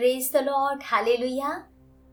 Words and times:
Praise 0.00 0.30
the 0.34 0.36
Lord 0.36 0.82
hallelujah 0.82 1.48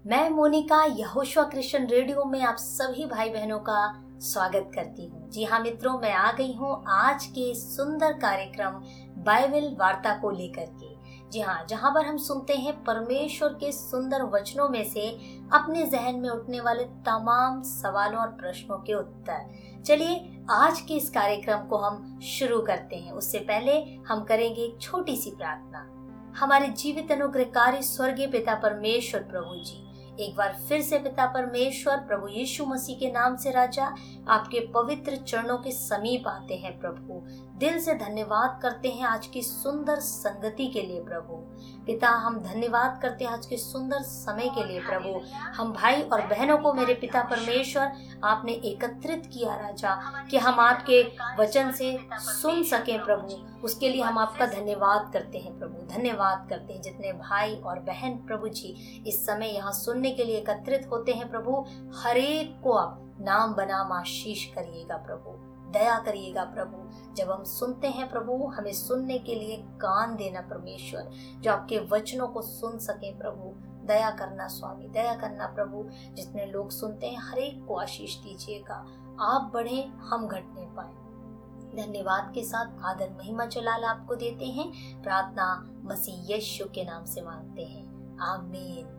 मैं 0.05 0.29
Monika, 0.29 0.83
Yehoshua 0.83 1.43
Christian 1.43 1.85
radio 1.87 2.23
में 2.25 2.41
आप 2.41 2.56
सभी 2.56 3.06
भाई 3.06 3.29
बहनों 3.29 3.60
का 3.60 3.77
स्वागत 4.21 4.71
करती 4.75 5.05
हूँ। 5.05 5.29
जी 5.29 5.44
हाँ 5.44 5.60
मित्रों, 5.60 5.94
मैं 6.00 6.12
आ 6.13 6.31
गई 6.31 6.54
हूँ 6.54 6.84
आज 6.88 7.26
के 7.26 7.54
सुंदर 7.55 8.13
कार्यक्रम 8.13 8.81
बाइबल 9.23 9.76
वार्ता 9.79 10.18
को 10.18 10.31
लेकर 10.31 10.65
के। 10.73 11.29
जी 11.31 11.42
हाँ 11.42 11.65
जहाँ 11.70 11.92
पर 11.92 12.05
हम 12.05 12.18
सुनते 12.18 12.54
हैं, 12.54 12.73
परमेश्वर 12.84 13.54
के 13.54 13.71
सुंदर 13.71 14.24
वचनों 14.35 14.69
में 14.69 14.83
से 14.83 15.10
अपने 15.54 15.85
जहन 15.85 16.16
में 16.16 16.30
उठने 16.30 16.62
वाले 16.62 16.84
तमाम 16.84 17.62
सवालों 17.64 18.22
और 18.22 18.38
प्रश्नों 18.38 18.78
के 18.80 18.94
उत्तर। 18.94 19.84
चलिए, 19.84 20.44
आज 20.52 20.82
के 20.82 20.94
इस 20.94 21.10
कार्यक्रम 21.10 21.68
को 21.68 21.78
हम 21.78 22.20
शुरू 22.20 22.62
करते 22.62 22.96
हैं। 22.96 23.12
उससे 23.12 23.40
पहले 23.40 23.84
हम 24.08 24.24
करेंगे 24.24 24.62
एक 24.62 24.82
छोटी 24.82 25.16
सी 25.16 25.32
प्रार्थना। 25.32 25.94
हमारे 26.40 26.68
जीवित 26.68 27.12
अनुग्रहकारी 27.12 27.82
स्वर्गीय 27.82 28.28
पिता 28.28 28.56
परमेश्वर 28.56 29.22
प्रभु 29.22 29.56
जी। 29.56 30.25
एक 30.25 30.36
बार 30.36 30.57
फिर 30.70 30.82
से 30.82 31.00
पिता 31.00 31.25
परमेश्वर, 31.25 31.98
प्रभु 31.98 32.27
यीशु 32.27 32.66
मसीह 32.66 32.99
के 32.99 33.11
नाम 33.11 33.35
से 33.35 33.52
राजा, 33.52 33.85
आपके 34.27 34.59
पवित्र 34.59 35.16
चरणों 35.16 35.58
के 35.58 35.71
समीप 35.71 36.27
आते 36.27 36.55
हैं 36.55 36.80
प्रभु। 36.80 37.25
दिल 37.57 37.79
से 37.79 37.93
धन्यवाद 37.93 38.59
करते 38.61 38.89
हैं 38.89 39.05
आज 39.05 39.27
की 39.27 39.41
सुंदर 39.41 39.95
संगति 39.95 40.67
के 40.67 40.81
लिए 40.81 41.03
प्रभु। 41.03 41.34
पिता, 41.85 42.09
हम 42.09 42.39
धन्यवाद 42.39 42.99
करते 43.02 43.25
हैं 43.25 43.31
आज 43.31 43.45
के 43.45 43.57
सुंदर 43.57 44.02
समय 44.02 44.49
के 44.49 44.63
लिए 44.63 44.80
प्रभु। 44.80 45.21
हम 45.55 45.73
भाई 45.73 46.02
और 46.02 46.21
बहनों 46.21 46.57
को 46.57 46.73
मेरे 46.73 46.93
पिता 46.93 47.23
परमेश्वर, 47.23 47.91
आपने 48.23 48.52
एकत्रित 48.52 49.25
किया 49.25 49.55
राजा, 49.55 50.25
कि 50.31 50.38
हम 50.38 50.59
आपके 50.59 51.11
वचन 51.39 51.71
से 51.71 52.07
सुन 52.13 52.63
सकें 52.63 53.05
प्रभु। 53.05 53.61
उसके 53.63 53.89
लिए 53.89 54.02
हम 54.02 54.17
आपका 54.17 54.45
धन्यवाद 54.45 55.13
करते 55.13 55.38
हैं 55.38 55.59
प्रभु, 55.59 55.95
धन्यवाद 55.97 56.47
करते 56.49 56.73
हैं। 56.73 56.81
जितने 56.81 57.13
भाई 57.13 57.55
और 57.55 57.80
बहन 57.80 58.11
प्रभु 58.11 58.47
जी, 58.47 59.03
इस 59.08 59.25
समय 59.25 59.47
यहाँ 59.47 59.71
सुनने 59.71 60.11
के 60.11 60.23
लिए 60.23 60.38
एकत्रित 60.38 60.89
होते 60.91 61.11
हैं 61.11 61.30
प्रभु। 61.30 61.66
हरेक 61.95 62.61
को 62.63 62.72
आप 62.72 63.17
नाम 63.19 63.53
बनाम 63.53 63.91
आशीष 63.91 64.45
करिएगा 64.45 64.97
प्रभु। 64.97 65.47
दया 65.71 65.99
करिएगा 65.99 66.43
प्रभु। 66.43 66.89
जब 67.13 67.31
हम 67.31 67.43
सुनते 67.43 67.87
हैं 67.87 68.09
प्रभु, 68.09 68.47
हमें 68.47 68.73
सुनने 68.73 69.19
के 69.19 69.35
लिए 69.35 69.57
कान 69.57 70.15
देना 70.15 70.41
परमेश्वर, 70.41 71.11
जो 71.41 71.51
आपके 71.51 71.79
वचनों 71.79 72.27
को 72.27 72.41
सुन 72.41 72.79
सके 72.79 73.17
प्रभु। 73.17 73.67
दया 73.88 74.09
करना 74.09 74.47
स्वामी, 74.47 74.88
दया 74.88 75.15
करना 75.15 75.47
प्रभु। 75.47 75.85
जितने 76.13 76.45
लोग 76.45 76.71
सुनते 76.71 77.07
हैं, 77.07 77.17
हर 77.19 77.38
एक 77.38 77.65
को 77.65 77.75
आशीष 77.75 78.17
दीजिएगा। 78.17 78.75
आप 79.21 79.51
बढ़े, 79.53 79.91
हम 79.97 80.27
घटने 80.27 80.65
पाए। 80.65 81.07
धन्यवाद 81.75 82.31
के 82.35 82.43
साथ 82.43 82.83
आदर 82.83 83.09
महिमा 83.09 83.45
चलाल 83.45 83.83
आपको 83.83 84.15
देते 84.15 84.45
हैं। 84.45 85.01
प्रार्थना 85.01 85.69
मसीह 85.83 86.35
यशु 86.35 86.65
के 86.65 86.83
नाम 86.83 87.05
से 87.05 87.21
मांगते 87.21 87.61
हैं। 87.61 88.17
आमीन। 88.21 88.97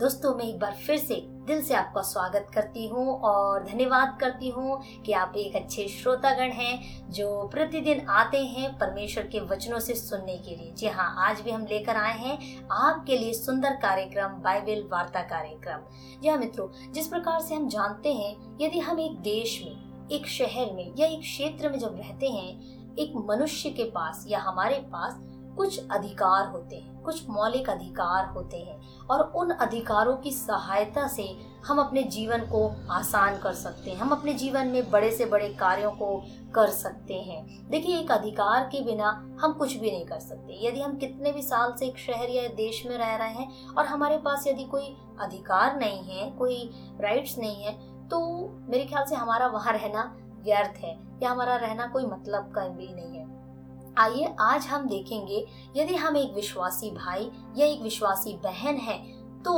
दोस्तों, 0.00 0.34
मैं 0.34 0.44
एक 0.44 0.58
बार 0.60 0.72
फिर 0.86 0.96
से 0.98 1.14
दिल 1.46 1.62
से 1.62 1.74
आपका 1.74 2.00
स्वागत 2.02 2.50
करती 2.54 2.86
हूँ 2.88 3.14
और 3.20 3.62
धन्यवाद 3.64 4.16
करती 4.20 4.48
हूँ 4.48 4.78
कि 5.04 5.12
आप 5.12 5.36
एक 5.36 5.54
अच्छे 5.56 5.86
श्रोतागण 5.88 6.50
हैं 6.52 7.10
जो 7.10 7.28
प्रतिदिन 7.52 8.00
आते 8.08 8.38
हैं 8.46 8.72
परमेश्वर 8.78 9.26
के 9.26 9.40
वचनों 9.46 9.78
से 9.78 9.94
सुनने 9.94 10.36
के 10.38 10.56
लिए। 10.56 10.72
जी 10.72 10.86
हाँ 10.88 11.06
आज 11.28 11.40
भी 11.40 11.50
हम 11.50 11.64
लेकर 11.66 11.96
आए 11.96 12.18
हैं 12.18 12.36
आपके 12.72 13.18
लिए 13.18 13.32
सुंदर 13.32 13.76
कार्यक्रम, 13.82 14.34
बाइबल 14.42 14.86
वार्ता 14.92 15.22
कार्यक्रम। 15.22 15.86
जी 16.22 16.28
हाँ 16.28 16.36
मित्रों, 16.38 16.68
जिस 16.92 17.06
प्रकार 17.06 17.40
से 17.40 17.54
हम 17.54 17.68
जानते 17.68 18.12
हैं, 18.14 18.58
यदि 18.60 18.80
हम 18.80 19.00
एक 19.00 19.16
देश 19.22 19.60
में, 19.64 20.08
एक 20.08 20.26
शहर 20.28 20.72
में 20.72 20.92
या 20.98 21.06
एक 21.06 21.20
क्षेत्र 21.20 21.70
में 21.70 21.78
जब 21.78 21.96
रहते 21.98 22.28
हैं, 22.28 22.94
एक 22.96 23.16
मनुष्य 23.30 23.70
के 23.70 23.84
पास 23.90 24.24
या 24.28 24.40
हमारे 24.40 24.78
पास 24.92 25.18
कुछ 25.56 25.88
अधिकार 25.90 26.46
होते 26.46 26.76
हैं 26.76 26.95
कुछ 27.06 27.28
मौलिक 27.30 27.70
अधिकार 27.70 28.26
होते 28.26 28.56
हैं 28.58 28.80
और 29.06 29.20
उन 29.36 29.50
अधिकारों 29.50 30.16
की 30.16 30.30
सहायता 30.32 31.06
से 31.08 31.28
हम 31.66 31.78
अपने 31.80 32.02
जीवन 32.04 32.40
को 32.46 32.66
आसान 32.90 33.38
कर 33.38 33.52
सकते 33.54 33.90
हैं। 33.90 33.98
हम 33.98 34.10
अपने 34.10 34.32
जीवन 34.34 34.66
में 34.66 34.90
बड़े 34.90 35.10
से 35.10 35.24
बड़े 35.26 35.48
कार्यों 35.54 35.90
को 35.92 36.16
कर 36.54 36.68
सकते 36.68 37.14
हैं। 37.14 37.68
देखिए, 37.70 37.98
एक 37.98 38.10
अधिकार 38.12 38.68
के 38.72 38.82
बिना 38.84 39.10
हम 39.40 39.52
कुछ 39.52 39.76
भी 39.76 39.90
नहीं 39.90 40.04
कर 40.06 40.18
सकते। 40.20 40.66
यदि 40.66 40.80
हम 40.80 40.96
कितने 40.96 41.32
भी 41.32 41.42
साल 41.42 41.74
से 41.78 41.86
एक 41.86 41.98
शहर 41.98 42.30
या 42.30 42.46
देश 42.56 42.82
में 42.86 42.96
रह 42.98 43.14
रहे 43.16 43.32
हैं 43.32 43.48
और 43.68 43.86
हमारे 43.86 44.18
पास 44.18 44.46
यदि 44.46 44.64
कोई 44.66 44.94
अधिकार 45.20 45.78
नहीं 45.78 46.02
है, 46.04 46.30
कोई 46.30 46.70
राइट्स 47.00 47.38
नहीं 47.38 47.64
है 47.64 47.74
तो 48.08 48.18
मेरे 48.70 48.84
ख्याल 48.84 49.04
से 49.04 49.14
हमारा 49.14 49.46
वहाँ 49.48 49.72
रहना 49.72 50.02
व्यर्थ 50.44 50.76
है 50.78 50.98
या 51.22 51.30
हमारा 51.30 51.56
रहना 51.56 51.86
कोई 51.86 52.04
मतलब 52.06 52.52
का 52.54 52.68
भी 52.68 52.88
नहीं 52.88 53.18
है। 53.18 53.35
आइए, 53.98 54.34
आज 54.40 54.66
हम 54.66 54.86
देखेंगे, 54.88 55.46
यदि 55.76 55.94
हम 55.94 56.16
एक 56.16 56.32
विश्वासी 56.34 56.90
भाई 56.90 57.30
या 57.56 57.66
एक 57.66 57.82
विश्वासी 57.82 58.36
बहन 58.36 58.76
है 58.76 58.98
तो 59.42 59.52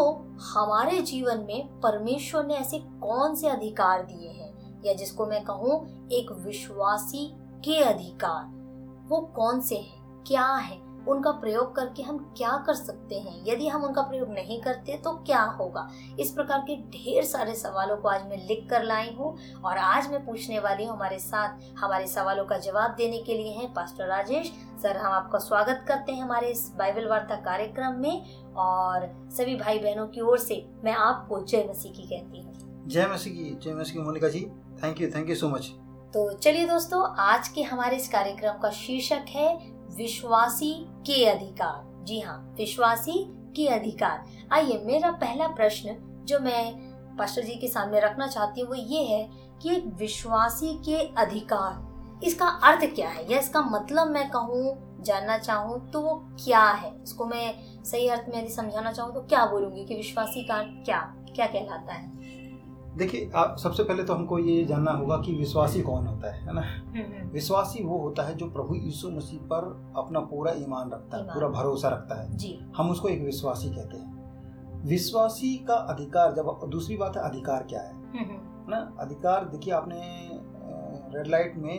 हमारे 0.55 1.01
जीवन 1.03 1.39
में 1.39 1.81
परमेश्वर 1.81 2.45
ने 2.47 2.55
ऐसे 2.55 2.79
कौन 2.79 3.35
से 3.35 3.49
अधिकार 3.49 4.03
दिए 4.03 4.29
हैं? 4.29 4.83
या 4.85 4.93
जिसको 4.93 5.27
मैं 5.27 5.43
कहूँ, 5.45 6.09
एक 6.09 6.33
विश्वासी 6.33 7.25
के 7.65 7.81
अधिकार। 7.81 8.45
वो 9.09 9.21
कौन 9.37 9.61
से 9.61 9.77
हैं? 9.77 10.25
क्या 10.27 10.47
है? 10.47 10.88
उनका 11.09 11.31
प्रयोग 11.41 11.75
करके 11.77 12.03
हम 12.03 12.19
क्या 12.37 12.57
कर 12.67 12.75
सकते 12.75 13.19
हैं? 13.19 13.35
यदि 13.47 13.69
हम 13.69 13.85
उनका 13.85 14.03
प्रयोग 14.03 14.29
नहीं 14.31 14.61
करते 14.63 14.97
तो 15.05 15.13
क्या 15.27 15.43
होगा? 15.59 15.89
इस 16.21 16.31
प्रकार 16.31 16.61
के 16.61 16.77
ढेर 16.91 17.25
सारे 17.25 17.55
सवालों 17.55 17.97
को 17.97 18.09
आज 18.09 18.27
मैं 18.29 18.47
लिख 18.49 18.67
कर 18.71 18.85
लाई 18.85 19.15
हूँ 19.15 19.37
और 19.65 19.79
आज 19.79 20.11
मैं 20.11 20.25
पूछने 20.27 20.59
वाली 20.59 20.85
हूँ 20.85 20.97
हमारे 20.97 21.19
साथ 21.19 21.59
हमारे 21.79 22.07
सवालों 22.07 22.45
का 22.45 22.59
जवाब 22.61 22.95
देने 22.99 23.19
के 23.19 23.35
लिए 23.35 23.53
हैं 23.53 23.73
पास्टर 23.75 24.07
राजेश। 24.07 24.53
सर 24.83 24.97
हम 24.97 25.13
आपका 25.13 25.39
स्वागत 25.39 25.85
करते 25.89 26.13
हैं 26.13 26.23
हमारे 26.23 26.49
इस 26.49 26.71
बाइबल 26.79 27.09
वार्ता 27.09 27.37
कार्यक्रम 27.45 28.01
में 28.01 28.55
और 28.57 29.09
सभी 29.37 29.57
भाई 29.57 29.79
बहनों 29.79 30.07
की 30.07 30.21
ओर 30.21 30.39
से 30.39 30.65
मैं 30.85 30.93
आपको 30.95 31.41
जय 31.43 31.67
मसीह 31.71 31.93
की 31.93 32.03
कहती 32.05 32.41
हूँ। 32.41 32.87
जय 32.89 33.07
मसीह 33.07 33.33
की 33.33 33.59
जय 33.63 33.75
मसीह 33.75 33.95
की 33.95 34.03
Monika 34.03 34.29
ji. 34.29 34.41
Thank 34.83 35.01
you 35.01 35.11
thank 35.11 35.31
you 35.31 35.37
so 35.37 35.49
much 35.49 35.73
तो 36.15 36.31
चलिए 36.35 36.67
दोस्तों 36.67 37.03
आज 37.21 37.49
के 37.49 37.63
हमारे 37.63 37.97
इस 37.97 38.09
कार्यक्रम 38.09 38.59
का 38.59 38.71
शीर्षक 38.71 39.25
है 39.29 39.49
विश्वासी 39.91 40.73
के 41.07 41.25
अधिकार। 41.27 42.05
जी 42.05 42.21
हाँ 42.21 42.39
विश्वासी 42.59 43.25
के 43.57 43.67
अधिकार। 43.69 44.25
आइए, 44.53 44.79
मेरा 44.85 45.11
पहला 45.13 45.47
प्रश्न 45.49 45.97
जो 46.29 46.39
मैं 46.41 47.17
पास्टर 47.19 47.43
जी 47.43 47.55
के 47.55 47.69
सामने 47.69 48.01
रखना 48.01 48.27
चाहती 48.27 48.61
हूँ, 48.61 48.69
वो 48.69 48.75
ये 48.75 49.03
है 49.05 49.29
कि 49.63 49.71
एक 49.71 49.87
विश्वासी 49.99 50.73
के 50.85 50.97
अधिकार, 51.17 52.21
इसका 52.25 52.47
अर्थ 52.47 52.85
क्या 52.95 53.09
है? 53.09 53.31
या 53.33 53.39
इसका 53.39 53.61
मतलब 53.63 54.11
मैं 54.11 54.29
कहूँ, 54.31 55.03
जानना 55.05 55.39
चाहूँ 55.39 55.79
तो 55.91 56.01
वो 56.01 56.15
क्या 56.45 56.63
है? 56.63 56.93
इसको 57.03 57.25
मैं 57.27 57.55
सही 57.85 58.09
अर्थ 58.09 58.29
में 58.29 58.39
यदि 58.39 58.53
समझाना 58.53 58.93
चाहूँ 58.93 59.15
तो 59.15 59.21
क्या 59.21 59.45
बोलूँगी 59.47 59.85
कि 59.85 59.95
विश्वासी 59.95 60.43
का 60.43 60.63
क्या 60.85 61.01
क्या 61.35 61.47
कहलाता 61.47 61.93
है? 61.93 62.28
देखिए 62.99 63.31
आप 63.35 63.57
सबसे 63.59 63.83
पहले 63.83 64.05
तो 64.05 64.15
हमको 64.15 64.39
ये 64.39 64.65
जानना 64.65 64.93
होगा 64.93 65.17
कि 65.17 65.33
विश्वासी 65.33 65.83
कौन 65.83 66.07
होता 66.07 66.35
है 66.35 66.41
है 66.41 66.55
ना? 66.55 66.61
हम्म, 66.61 67.01
हम्म, 67.01 67.29
विश्वासी 67.29 67.83
वो 67.85 67.99
होता 67.99 68.23
है 68.23 68.35
जो 68.35 68.47
प्रभु 68.51 68.75
यीशु 68.75 69.11
मसीह 69.11 69.41
पर 69.41 69.93
अपना 69.97 70.21
पूरा 70.21 70.53
ईमान 70.53 70.91
रखता 70.91 71.17
है 71.17 71.25
पूरा 71.25 71.49
भरोसा 71.49 71.89
रखता 71.89 72.23
है। 72.23 72.37
जी। 72.37 72.59
हम 72.77 72.91
उसको 72.91 73.09
एक 73.09 73.23
विश्वासी 73.23 73.69
कहते 73.71 73.97
हैं। 73.97 74.83
विश्वासी 74.85 75.57
का 75.69 75.75
अधिकार 75.75 76.33
जब 76.33 76.61
दूसरी 76.69 76.97
बात 76.97 77.17
है 77.17 77.23
अधिकार 77.23 77.63
क्या 77.63 77.81
है? 77.81 77.93
हम्म, 77.93 78.21
है 78.21 78.71
ना? 78.71 78.97
अधिकार 79.01 79.45
देखिए 79.45 79.75
आपने 79.75 80.01
रेड 81.19 81.27
लाइट 81.27 81.57
में 81.57 81.75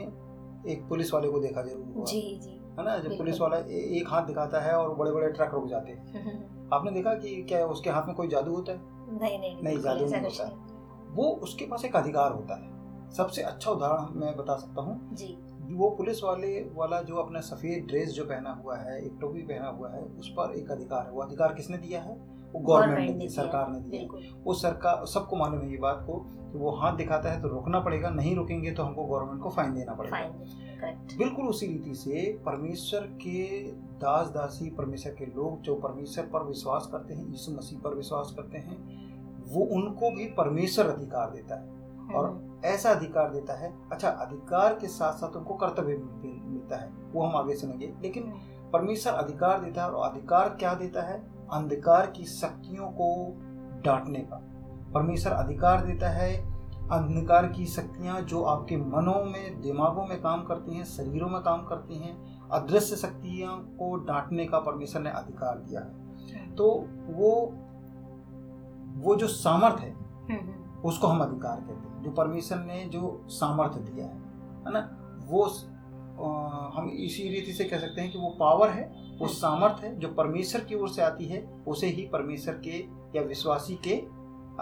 एक 0.67 0.85
पुलिस 0.89 1.13
वाले 1.13 1.29
को 1.29 1.39
देखा 1.39 1.61
ज़रूर 1.61 2.05
जी 2.05 2.39
जी। 2.43 2.49
है 2.79 2.85
ना? 2.85 2.97
जब 2.97 3.17
पुलिस 3.17 3.41
वाला 3.41 3.57
एक 3.57 4.05
हाथ 4.07 4.21
दिखाता 4.21 4.59
है 4.59 4.73
और 4.73 4.95
बड़े 4.95 5.11
बड़े 5.11 5.29
ट्रक 5.29 5.51
रुक 5.53 5.67
जाते 5.67 5.91
हैं। 5.91 6.69
आपने 6.73 6.91
देखा 6.91 7.13
कि 7.13 7.35
क्या 7.43 7.65
उसके 7.65 7.89
हाथ 7.89 8.07
में 8.07 8.15
कोई 8.15 8.27
जादू 8.27 8.55
होता 8.55 8.71
है? 8.71 8.79
नहीं 9.11 9.39
नहीं 9.39 9.63
नहीं, 9.63 9.79
जादू 9.79 10.05
नहीं 10.05 10.21
होता। 10.21 10.65
वो 11.09 11.29
उसके 11.43 11.65
पास 11.65 11.85
एक 11.85 11.95
अधिकार 11.95 12.31
होता 12.31 12.55
है। 12.55 12.77
सबसे 13.11 13.41
अच्छा 13.41 13.71
उदाहरण 13.71 14.19
मैं 14.19 14.35
बता 14.37 14.55
सकता 14.55 14.81
हूँ। 14.81 15.15
जी। 15.15 15.37
वो 15.71 15.89
पुलिस 15.89 16.23
वाले 16.23 16.59
वाला 16.75 17.01
जो 17.01 17.15
अपना 17.15 17.39
सफ़ेद 17.41 17.85
ड्रेस 17.87 18.09
जो 18.09 18.23
पहना 18.25 18.51
हुआ 18.63 18.77
है 18.77 18.97
एक 19.05 19.17
टोपी 19.21 19.41
पहना 19.41 19.69
हुआ 19.69 19.89
है 19.89 20.01
उस 20.01 20.29
पर 20.29 20.55
एक 20.55 20.71
अधिकार 20.71 21.05
है। 21.05 21.11
वो 21.11 21.21
अधिकार 21.21 21.53
किसने 21.53 21.77
दिया 21.77 22.01
है? 22.01 22.15
वो 22.53 22.59
गवर्नमेंट 22.59 22.99
ने 22.99 23.13
दिया। 23.13 23.29
सरकार 23.31 23.69
ने 23.69 23.79
दिया। 23.79 24.37
वो 24.43 24.53
सरकार 24.53 25.05
सबको 25.05 25.35
मालूम 25.35 25.61
है 25.61 25.71
ये 25.71 25.77
बात 25.77 26.03
को 26.07 26.13
कि 26.51 26.57
वो 26.57 26.71
हाथ 26.71 26.95
दिखाता 26.97 27.31
है 27.31 27.41
तो 27.41 27.47
रोकना 27.47 27.79
पड़ेगा 27.79 28.09
नहीं 28.09 28.35
रुकेंगे 28.35 28.71
तो 28.71 28.83
हमको 28.83 29.05
गवर्नमेंट 29.05 29.41
को 29.41 29.49
फाइन 29.49 29.73
देना 29.73 29.93
पड़ेगा। 29.93 30.17
बिल्कुल 31.17 31.47
उसी 31.47 31.67
रीति 31.67 31.93
से 31.95 32.31
परमेश्वर 32.45 33.01
के 33.21 33.61
दास 33.99 34.27
दासी 34.27 34.69
परमेश्वर 34.69 35.13
के 35.13 35.25
लोग 35.25 35.61
जो 35.61 35.75
परमेश्वर 35.75 36.25
पर 36.25 36.43
विश्वास 36.43 36.89
करते 36.91 37.13
हैं 37.13 37.27
यीशु 37.27 37.51
मसीह 37.51 37.79
पर 37.79 37.95
विश्वास 37.95 38.33
करते 38.37 38.57
हैं 38.57 38.98
वो 39.49 39.65
उनको 39.65 40.11
भी 40.11 40.25
परमेश्वर 40.25 40.87
अधिकार 40.89 41.29
देता 41.29 41.55
है 41.55 41.77
और 42.15 42.61
ऐसा 42.65 42.89
अधिकार 42.89 43.29
देता 43.31 43.53
है 43.53 43.73
अच्छा 43.91 44.09
अधिकार 44.09 44.73
के 44.73 44.87
साथ 44.87 45.13
साथ 45.13 45.35
उनको 45.35 45.53
कर्तव्य 45.53 45.93
भी 45.93 46.41
मिलता 46.49 46.75
है 46.75 46.89
वो 47.13 47.23
हम 47.23 47.35
आगे 47.35 47.55
सुनेंगे। 47.55 47.93
लेकिन 48.01 48.33
परमेश्वर 48.73 49.13
अधिकार 49.13 49.61
देता 49.61 49.83
है 49.83 49.91
और 49.91 50.09
अधिकार 50.09 50.49
क्या 50.49 50.73
देता 50.73 51.01
है? 51.01 51.19
अंधकार 51.51 52.11
की 52.11 52.23
शक्तियों 52.23 52.87
को 52.91 53.33
डांटने 53.85 54.19
का। 54.19 54.41
परमेश्वर 54.93 55.31
अधिकार 55.31 55.85
देता 55.85 56.09
है 56.09 56.59
अंधकार 56.89 57.47
की 57.47 57.65
शक्तियाँ 57.65 58.21
जो 58.21 58.43
आपके 58.43 58.77
मनों 58.77 59.23
में 59.25 59.61
दिमागों 59.61 60.05
में 60.05 60.21
काम 60.21 60.43
करती 60.43 60.75
हैं 60.75 60.83
शरीरों 60.83 61.29
में 61.29 61.41
काम 61.41 61.65
करती 61.65 61.97
हैं 61.97 62.17
अदृश्य 62.49 62.95
शक्तियों 62.95 63.57
को 63.57 63.95
डांटने 63.95 64.45
का 64.45 64.59
परमेश्वर 64.59 65.01
ने 65.01 65.09
अधिकार 65.09 65.57
दिया 65.57 65.81
है। 65.81 66.55
तो 66.55 66.87
वो 67.07 67.53
वो 68.97 69.15
जो 69.15 69.27
सामर्थ 69.27 69.79
है 69.79 69.93
हम्म, 69.93 70.33
हम्म, 70.33 70.79
उसको 70.81 71.07
हम 71.07 71.21
अधिकार 71.21 71.61
कहते 71.61 71.73
हैं। 71.73 72.03
जो 72.03 72.11
परमेश्वर 72.11 72.57
ने 72.57 72.85
जो 72.85 73.25
सामर्थ्य 73.27 73.79
दिया 73.79 74.05
है 74.05 74.13
है 74.13 74.71
ना? 74.73 74.95
वो 75.25 75.51
आ, 76.19 76.31
हम 76.73 76.89
इसी 76.89 77.29
रीति 77.29 77.53
से 77.53 77.63
कह 77.63 77.79
सकते 77.79 78.01
हैं 78.01 78.11
कि 78.11 78.17
वो 78.17 78.29
पावर 78.29 78.69
है 78.69 79.15
वो 79.19 79.27
सामर्थ 79.27 79.83
है। 79.83 79.99
जो 79.99 80.07
परमेश्वर 80.07 80.61
की 80.61 80.75
ओर 80.75 80.89
से 80.89 81.01
आती 81.01 81.25
है 81.25 81.63
उसे 81.67 81.87
ही 81.87 82.07
परमेश्वर 82.07 82.53
के 82.53 82.87
या 83.15 83.21
विश्वासी 83.21 83.75
के 83.75 83.95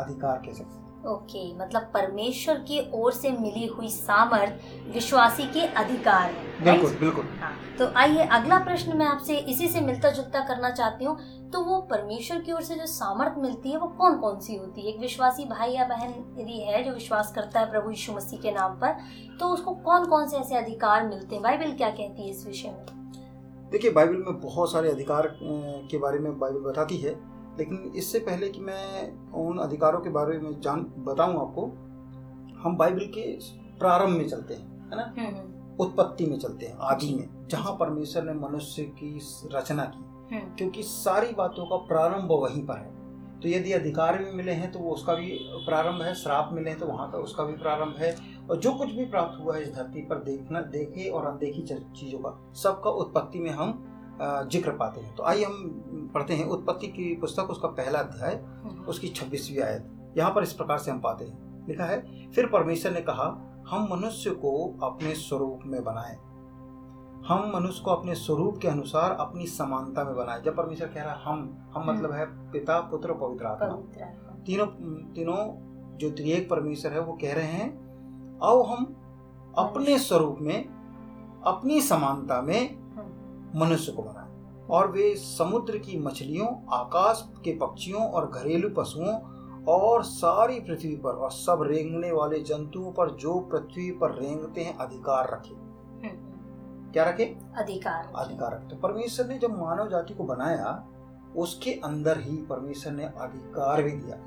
अधिकार 0.01 0.37
कह 0.37 0.53
सकते 0.53 0.77
हैं। 0.77 0.86
ओके 0.97 1.39
okay, 1.39 1.59
मतलब 1.59 1.81
परमेश्वर 1.93 2.55
की 2.67 2.79
ओर 2.93 3.11
से 3.13 3.31
मिली 3.31 3.65
हुई 3.67 3.89
सामर्थ 3.89 4.93
विश्वासी 4.93 5.43
के 5.53 5.65
अधिकार 5.73 6.31
है 6.31 6.63
बिल्कुल 6.63 6.95
बिल्कुल। 6.99 7.25
हाँ 7.39 7.51
तो 7.79 7.87
आइए 7.95 8.25
अगला 8.27 8.57
प्रश्न 8.59 8.97
मैं 8.97 9.05
आपसे 9.05 9.35
इसी 9.51 9.67
से 9.67 9.81
मिलता 9.81 10.09
जुलता 10.09 10.39
करना 10.47 10.69
चाहती 10.69 11.05
हूँ। 11.05 11.17
तो 11.51 11.61
वो 11.63 11.79
परमेश्वर 11.91 12.41
की 12.41 12.51
ओर 12.51 12.61
से 12.61 12.75
जो 12.75 12.85
सामर्थ 12.85 13.37
मिलती 13.39 13.71
है 13.71 13.77
वो 13.77 13.87
कौन 13.99 14.17
कौन 14.19 14.39
सी 14.39 14.55
होती 14.55 14.81
है? 14.81 14.87
एक 14.87 14.99
विश्वासी 14.99 15.45
भाई 15.45 15.71
या 15.71 15.85
बहन 15.85 16.13
यदि 16.39 16.59
है 16.61 16.83
जो 16.83 16.93
विश्वास 16.93 17.31
करता 17.35 17.59
है 17.59 17.69
प्रभु 17.71 17.89
यीशु 17.89 18.13
मसीह 18.13 18.39
के 18.41 18.51
नाम 18.51 18.79
पर 18.79 18.95
तो 19.39 19.49
उसको 19.49 19.73
कौन 19.85 20.05
कौन 20.05 20.27
से 20.27 20.37
ऐसे 20.37 20.55
अधिकार 20.55 21.07
मिलते 21.07 21.35
हैं? 21.35 21.43
बाइबल 21.43 21.71
क्या 21.73 21.89
कहती 21.91 22.23
है 22.23 22.29
इस 22.29 22.45
विषय 22.47 22.69
में? 22.69 22.85
देखिए 23.71 23.91
बाइबल 23.91 24.17
में 24.17 24.39
बहुत 24.41 24.71
सारे 24.71 24.89
अधिकार 24.89 25.35
के 25.41 25.97
बारे 25.97 26.19
में 26.19 26.37
बाइबल 26.39 26.69
बताती 26.69 26.97
है। 26.97 27.15
लेकिन 27.57 27.91
इससे 27.95 28.19
पहले 28.19 28.49
कि 28.49 28.59
मैं 28.61 29.11
उन 29.39 29.57
अधिकारों 29.59 29.99
के 29.99 30.09
बारे 30.09 30.37
में 30.39 30.59
जान 30.61 30.81
बताऊँ 31.05 31.39
आपको 31.39 31.65
हम 32.59 32.75
बाइबल 32.77 33.05
के 33.15 33.31
प्रारंभ 33.79 34.17
में 34.17 34.27
चलते 34.27 34.53
हैं 34.53 34.89
है 34.89 34.97
ना? 34.97 35.13
हम्म, 35.17 35.27
हम्म, 35.27 35.75
उत्पत्ति 35.79 36.25
में 36.25 36.37
चलते 36.39 36.65
हैं 36.65 36.77
आदि 36.83 37.13
में 37.15 37.47
जहाँ 37.49 37.75
परमेश्वर 37.79 38.23
ने 38.23 38.33
मनुष्य 38.35 38.83
की 38.99 39.17
रचना 39.53 39.83
की। 39.85 40.35
हम्म, 40.35 40.55
क्योंकि 40.55 40.83
सारी 40.83 41.33
बातों 41.33 41.65
का 41.65 41.75
प्रारंभ 41.87 42.31
वहीं 42.33 42.65
पर 42.65 42.77
है। 42.77 42.95
तो 43.39 43.49
यदि 43.49 43.71
अधिकार 43.71 44.17
भी 44.17 44.31
मिले 44.31 44.51
हैं 44.51 44.71
तो 44.71 44.79
वो 44.79 44.91
उसका 44.91 45.13
भी 45.15 45.37
प्रारंभ 45.65 46.01
है 46.01 46.13
श्राप 46.15 46.49
मिले 46.53 46.69
हैं 46.69 46.79
तो 46.79 46.85
वहाँ 46.85 47.09
का 47.11 47.17
उसका 47.19 47.43
भी 47.43 47.53
प्रारंभ 47.55 47.95
है। 47.97 48.15
और 48.49 48.57
जो 48.57 48.71
कुछ 48.71 48.91
भी 48.91 49.05
प्राप्त 49.05 49.39
हुआ 49.41 49.55
है 49.55 49.61
इस 49.63 49.73
धरती 49.75 50.01
पर 50.01 50.23
देखना 50.23 50.61
देखे 50.71 51.09
और 51.09 51.25
अनदेखी 51.25 51.61
चीज़ों 51.61 52.19
का 52.19 52.37
सबका 52.61 52.89
उत्पत्ति 53.01 53.39
में 53.39 53.49
हम 53.51 53.83
ज़िक्र 54.21 54.71
पाते 54.73 55.01
हैं। 55.01 55.15
तो 55.15 55.23
आइए 55.23 55.43
हम 55.43 55.86
पढ़ते 56.13 56.33
हैं 56.33 56.45
उत्पत्ति 56.45 56.87
की 56.87 57.15
पुस्तक 57.15 57.49
उसका 57.49 57.67
पहला 57.67 57.99
अध्याय 57.99 58.35
हम्म, 58.35 58.81
उसकी 58.81 59.07
छब्बीसवीं 59.07 59.61
आयत। 59.61 60.13
यहाँ 60.17 60.31
पर 60.33 60.43
इस 60.43 60.53
प्रकार 60.53 60.77
से 60.77 60.91
हम 60.91 60.99
पाते 60.99 61.25
हैं। 61.25 61.65
लिखा 61.67 61.85
है 61.85 62.29
फिर 62.31 62.45
परमेश्वर 62.45 62.91
ने 62.91 63.01
कहा 63.01 63.25
हम 63.69 63.87
मनुष्य 63.91 64.29
को 64.29 64.51
अपने 64.83 65.13
स्वरूप 65.15 65.59
में 65.65 65.83
बनाए। 65.83 66.15
हम 67.27 67.51
मनुष्य 67.55 67.81
को 67.85 67.91
अपने 67.91 68.15
स्वरूप 68.15 68.57
के 68.57 68.67
अनुसार 68.67 69.11
अपनी 69.11 69.47
समानता 69.47 70.03
में 70.03 70.15
बनाए। 70.15 70.41
जब 70.41 70.55
परमेश्वर 70.55 70.87
कह 70.87 71.03
रहा 71.03 71.13
है 71.13 71.23
हम 71.23 71.71
हम 71.73 71.89
मतलब 71.91 72.11
है 72.11 72.51
पिता 72.51 72.79
पुत्र 72.81 73.13
पवित्र 73.13 73.45
आत्मा। 73.45 73.75
तीनों 74.45 74.65
तीनों 75.13 75.39
जो 75.97 76.09
त्रिएक 76.09 76.49
परमेश्वर 76.49 76.93
है 76.93 76.99
वो 76.99 77.13
कह 77.13 77.33
रहे 77.33 77.47
हैं 77.47 78.39
आओ 78.43 78.63
हम 78.63 78.83
अपने 79.57 79.97
स्वरूप 79.99 80.37
में 80.41 80.63
अपनी 81.45 81.81
समानता 81.81 82.41
में 82.41 82.75
हम्म, 82.75 83.59
मनुष्य 83.59 83.91
को 83.91 84.03
बनाए। 84.03 84.26
और 84.69 84.91
वे 84.91 85.15
समुद्र 85.15 85.77
की 85.77 85.99
मछलियों 85.99 86.47
आकाश 86.73 87.29
के 87.43 87.57
पक्षियों 87.57 88.01
और 88.01 88.31
घरेलू 88.31 88.69
पशुओं 88.69 89.37
और 89.63 90.03
सारी 90.03 90.59
पृथ्वी 90.59 90.95
पर 90.95 91.09
और 91.09 91.31
सब 91.31 91.59
रेंगने 91.61 92.11
वाले 92.11 92.39
जंतुओं 92.39 92.91
पर 92.91 93.11
जो 93.11 93.39
पृथ्वी 93.39 93.91
पर 93.91 94.11
रेंगते 94.11 94.61
हैं 94.61 94.77
अधिकार 94.77 95.29
रखे। 95.33 95.53
हम्म, 96.07 96.91
क्या 96.91 97.03
रखे? 97.03 97.37
अधिकार 97.57 98.11
अधिकार 98.15 98.51
रखते 98.51 98.75
परमेश्वर 98.75 99.27
ने 99.27 99.37
जब 99.37 99.57
मानव 99.57 99.89
जाति 99.89 100.13
को 100.13 100.23
बनाया 100.23 100.87
उसके 101.35 101.71
अंदर 101.71 102.19
ही 102.19 102.37
परमेश्वर 102.37 102.93
ने 102.93 103.05
अधिकार 103.05 103.83
भी 103.83 103.91
दिया। 103.91 104.17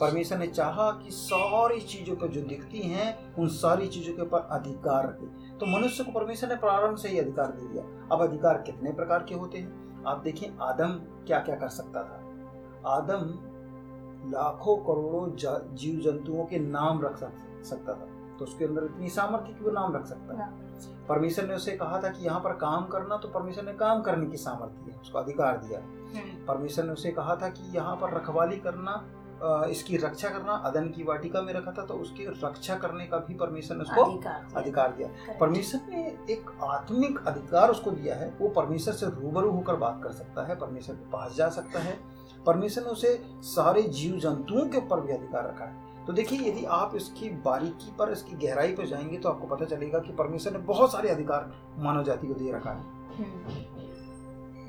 परमेश्वर 0.00 0.38
ने 0.38 0.46
चाहा 0.46 0.90
कि 0.90 1.10
सारी 1.10 1.80
चीज़ों 1.80 2.16
पर 2.16 2.28
जो 2.28 2.40
दिखती 2.40 2.78
हैं 2.78 3.34
उन 3.34 3.48
सारी 3.48 3.88
चीज़ों 3.88 4.14
के 4.14 4.22
ऊपर 4.22 4.38
अधिकार 4.38 5.04
रखे। 5.04 5.26
तो 5.60 5.66
मनुष्य 5.66 6.04
को 6.04 6.12
परमेश्वर 6.12 6.48
ने 6.48 6.56
प्रारंभ 6.56 6.96
से 6.96 7.08
ही 7.08 7.18
अधिकार 7.18 7.46
दे 7.46 7.68
दिया। 7.68 7.84
अब 8.12 8.22
अधिकार 8.22 8.62
कितने 8.62 8.92
प्रकार 8.92 9.22
के 9.22 9.34
होते 9.34 9.58
हैं? 9.58 10.04
आप 10.06 10.18
देखिए 10.18 10.56
आदम 10.62 10.88
क्या 11.26 11.38
क्या 11.38 11.56
कर 11.56 11.68
सकता 11.68 12.02
था? 12.02 12.20
आदम 12.86 13.50
लाखों 14.30 14.76
करोड़ों 14.76 15.36
जीव 15.76 16.00
जंतुओं 16.00 16.44
के 16.44 16.58
नाम 16.58 17.02
रख 17.02 17.16
सक- 17.16 17.64
सकता 17.64 17.92
था। 17.92 18.36
तो 18.38 18.44
उसके 18.44 18.64
अंदर 18.64 18.84
इतनी 18.84 19.08
सामर्थ्य 19.08 19.52
कि 19.52 19.64
वो 19.64 19.70
नाम 19.70 19.96
रख 19.96 20.06
सकता 20.06 20.44
है। 20.44 20.70
परमेश्वर 21.06 21.46
ने 21.46 21.54
उसे 21.54 21.72
कहा 21.72 22.02
था 22.02 22.08
कि 22.08 22.24
यहाँ 22.24 22.40
पर 22.40 22.52
काम 22.52 22.86
करना 22.86 23.16
तो 23.16 23.28
परमेश्वर 23.28 23.64
ने 23.64 23.72
काम 23.72 24.02
करने 24.02 24.26
की 24.26 24.36
सामर्थ्य 24.36 24.92
है 24.92 25.00
उसको 25.00 25.18
अधिकार 25.18 25.56
दिया 25.56 25.80
हम्म, 25.80 26.46
परमेश्वर 26.46 26.84
ने 26.84 26.92
उसे 26.92 27.10
कहा 27.10 27.36
था 27.36 27.48
कि 27.48 27.76
यहाँ 27.76 27.96
पर 27.96 28.10
रखवाली 28.12 28.56
करना 28.56 29.04
इसकी 29.42 29.96
रक्षा 29.96 30.28
करना 30.28 30.52
अदन 30.66 30.88
की 30.88 31.02
वाटिका 31.02 31.40
में 31.42 31.52
रखा 31.54 31.72
था 31.72 31.84
तो 31.86 31.94
उसकी 31.94 32.24
रक्षा 32.44 32.74
करने 32.74 33.04
का 33.06 33.18
भी 33.18 33.34
परमेश्वर 33.34 33.76
ने 33.76 33.82
उसको 33.82 34.02
अधिकार 34.02 34.40
दिया। 34.40 34.60
अधिकार 34.60 34.92
दिया। 34.92 35.08
परमेश्वर 35.40 35.80
ने 35.90 36.02
एक 36.30 36.50
आत्मिक 36.64 37.18
अधिकार 37.26 37.70
उसको 37.70 37.90
दिया 37.90 38.14
है 38.14 38.32
वो 38.40 38.48
परमेश्वर 38.50 38.94
से 38.94 39.06
रूबरू 39.06 39.50
होकर 39.50 39.76
बात 39.76 40.00
कर 40.02 40.12
सकता 40.12 40.46
है 40.46 40.56
परमेश्वर 40.56 40.96
के 40.96 41.10
पास 41.10 41.34
जा 41.36 41.48
सकता 41.48 41.80
है। 41.80 41.98
परमेश्वर 42.46 42.84
ने 42.84 42.90
उसे 42.90 43.14
सारे 43.44 43.82
जीव 43.82 44.18
जंतुओं 44.18 44.66
के 44.68 44.78
ऊपर 44.78 45.00
भी 45.00 45.12
अधिकार 45.12 45.44
रखा 45.44 45.64
है। 45.64 46.04
तो 46.06 46.12
देखिए 46.12 46.48
यदि 46.48 46.64
आप 46.64 46.96
इसकी 46.96 47.30
बारीकी 47.44 47.92
पर 47.98 48.12
इसकी 48.12 48.46
गहराई 48.46 48.72
पर 48.74 48.86
जाएँगे 48.86 49.18
तो 49.18 49.28
आपको 49.28 49.46
पता 49.46 49.64
चलेगा 49.66 49.98
कि 49.98 50.12
परमेश्वर 50.12 50.52
ने 50.52 50.58
बहुत 50.66 50.92
सारे 50.92 51.08
अधिकार 51.08 51.52
मानव 51.78 52.04
जाति 52.04 52.26
को 52.26 52.34
दे 52.34 52.52
रखा 52.52 52.70
है। 52.70 52.84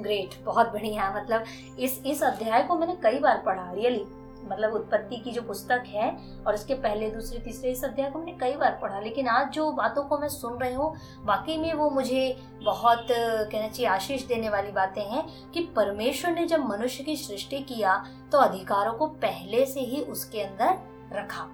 ग्रेट 0.01 0.44
बहुत 0.45 0.68
बढ़िया। 0.68 1.13
मतलब 1.15 1.44
इस 1.79 2.01
इस 2.06 2.23
अध्याय 2.23 2.63
को 2.63 2.75
मैंने 2.75 2.95
कई 3.03 3.19
बार 3.19 3.41
पढ़ा 3.45 3.71
रियली 3.71 4.06
मतलब 4.44 4.74
उत्पत्ति 4.74 5.18
की 5.18 5.32
जो 5.32 5.42
पुस्तक 5.42 5.84
है 5.88 6.10
और 6.48 6.56
इसके 6.56 6.74
पहले, 6.76 7.10
दूसरे, 7.12 7.40
तीसरे 7.40 7.72
इस 7.72 7.84
अध्याय 7.84 8.10
को 8.12 8.20
मैंने 8.20 8.32
कई 8.40 8.56
बार 8.56 8.78
पढ़ा, 8.82 9.00
लेकिन 9.00 9.28
आज 9.28 9.52
जो 9.54 9.72
बातों 9.72 10.04
को 10.04 10.18
मैं 10.18 10.30
सुन 10.30 10.58
रही 10.58 10.74
हूँ, 10.74 10.94
वाकई 11.26 11.58
में 11.58 11.74
वो 11.74 11.90
मुझे 11.90 12.36
बहुत, 12.64 13.08
कहना 13.10 13.68
चाहिए, 13.68 13.88
आशीष 13.88 14.26
देने 14.28 14.50
वाली 14.50 14.72
बातें 14.72 15.02
हैं 15.04 15.26
कि 15.52 15.64
परमेश्वर 15.76 16.32
ने 16.32 16.46
जब 16.48 16.68
मनुष्य 16.68 17.04
की 17.04 17.16
सृष्टि 17.18 17.60
किया 17.64 18.04
तो 18.32 18.38
अधिकारों 18.40 18.94
को 18.94 19.08
पहले 19.08 19.66
से 19.66 19.80
ही 19.82 20.02
उसके 20.04 20.42
अंदर 20.42 20.78
रखा। 21.14 21.48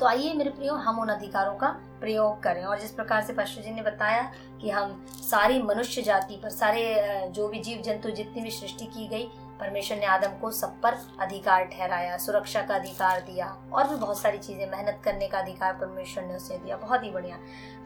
तो 0.00 0.06
आइए 0.06 0.32
मेरे 0.34 0.50
प्रियो, 0.50 0.74
हम 0.74 0.98
उन 1.00 1.08
अधिकारों 1.08 1.54
का 1.54 1.68
प्रयोग 2.00 2.42
करें 2.42 2.64
और 2.64 2.80
जिस 2.80 2.90
प्रकार 2.90 3.22
से 3.22 3.32
पास्टर 3.32 3.62
जी 3.62 3.70
ने 3.70 3.82
बताया 3.82 4.22
कि 4.60 4.70
हम 4.70 5.04
सारी 5.20 5.62
मनुष्य 5.62 6.02
जाति 6.02 6.36
पर, 6.36 6.48
सारे 6.50 7.30
जो 7.30 7.48
भी 7.48 7.58
जीव 7.58 7.80
जंतु 7.82 8.10
जितनी 8.10 8.42
भी 8.42 8.50
सृष्टि 8.50 8.86
की 8.86 9.06
गई 9.08 9.28
परमेश्वर 9.60 9.98
ने 9.98 10.06
आदम 10.06 10.38
को 10.38 10.50
सब 10.52 10.80
पर 10.80 10.96
अधिकार 11.20 11.64
ठहराया 11.66 12.16
सुरक्षा 12.18 12.62
का 12.62 12.74
अधिकार 12.74 13.20
दिया 13.22 13.46
और 13.72 13.88
भी 13.88 13.96
बहुत 13.96 14.18
सारी 14.18 14.38
चीज़ें 14.38 14.70
मेहनत 14.70 15.00
करने 15.04 15.28
का 15.28 15.38
अधिकार 15.38 15.72
परमेश्वर 15.74 16.24
ने 16.24 16.34
उसे 16.34 16.58
दिया। 16.58 16.76
बहुत 16.76 17.04
ही 17.04 17.10
बढ़िया। 17.10 17.36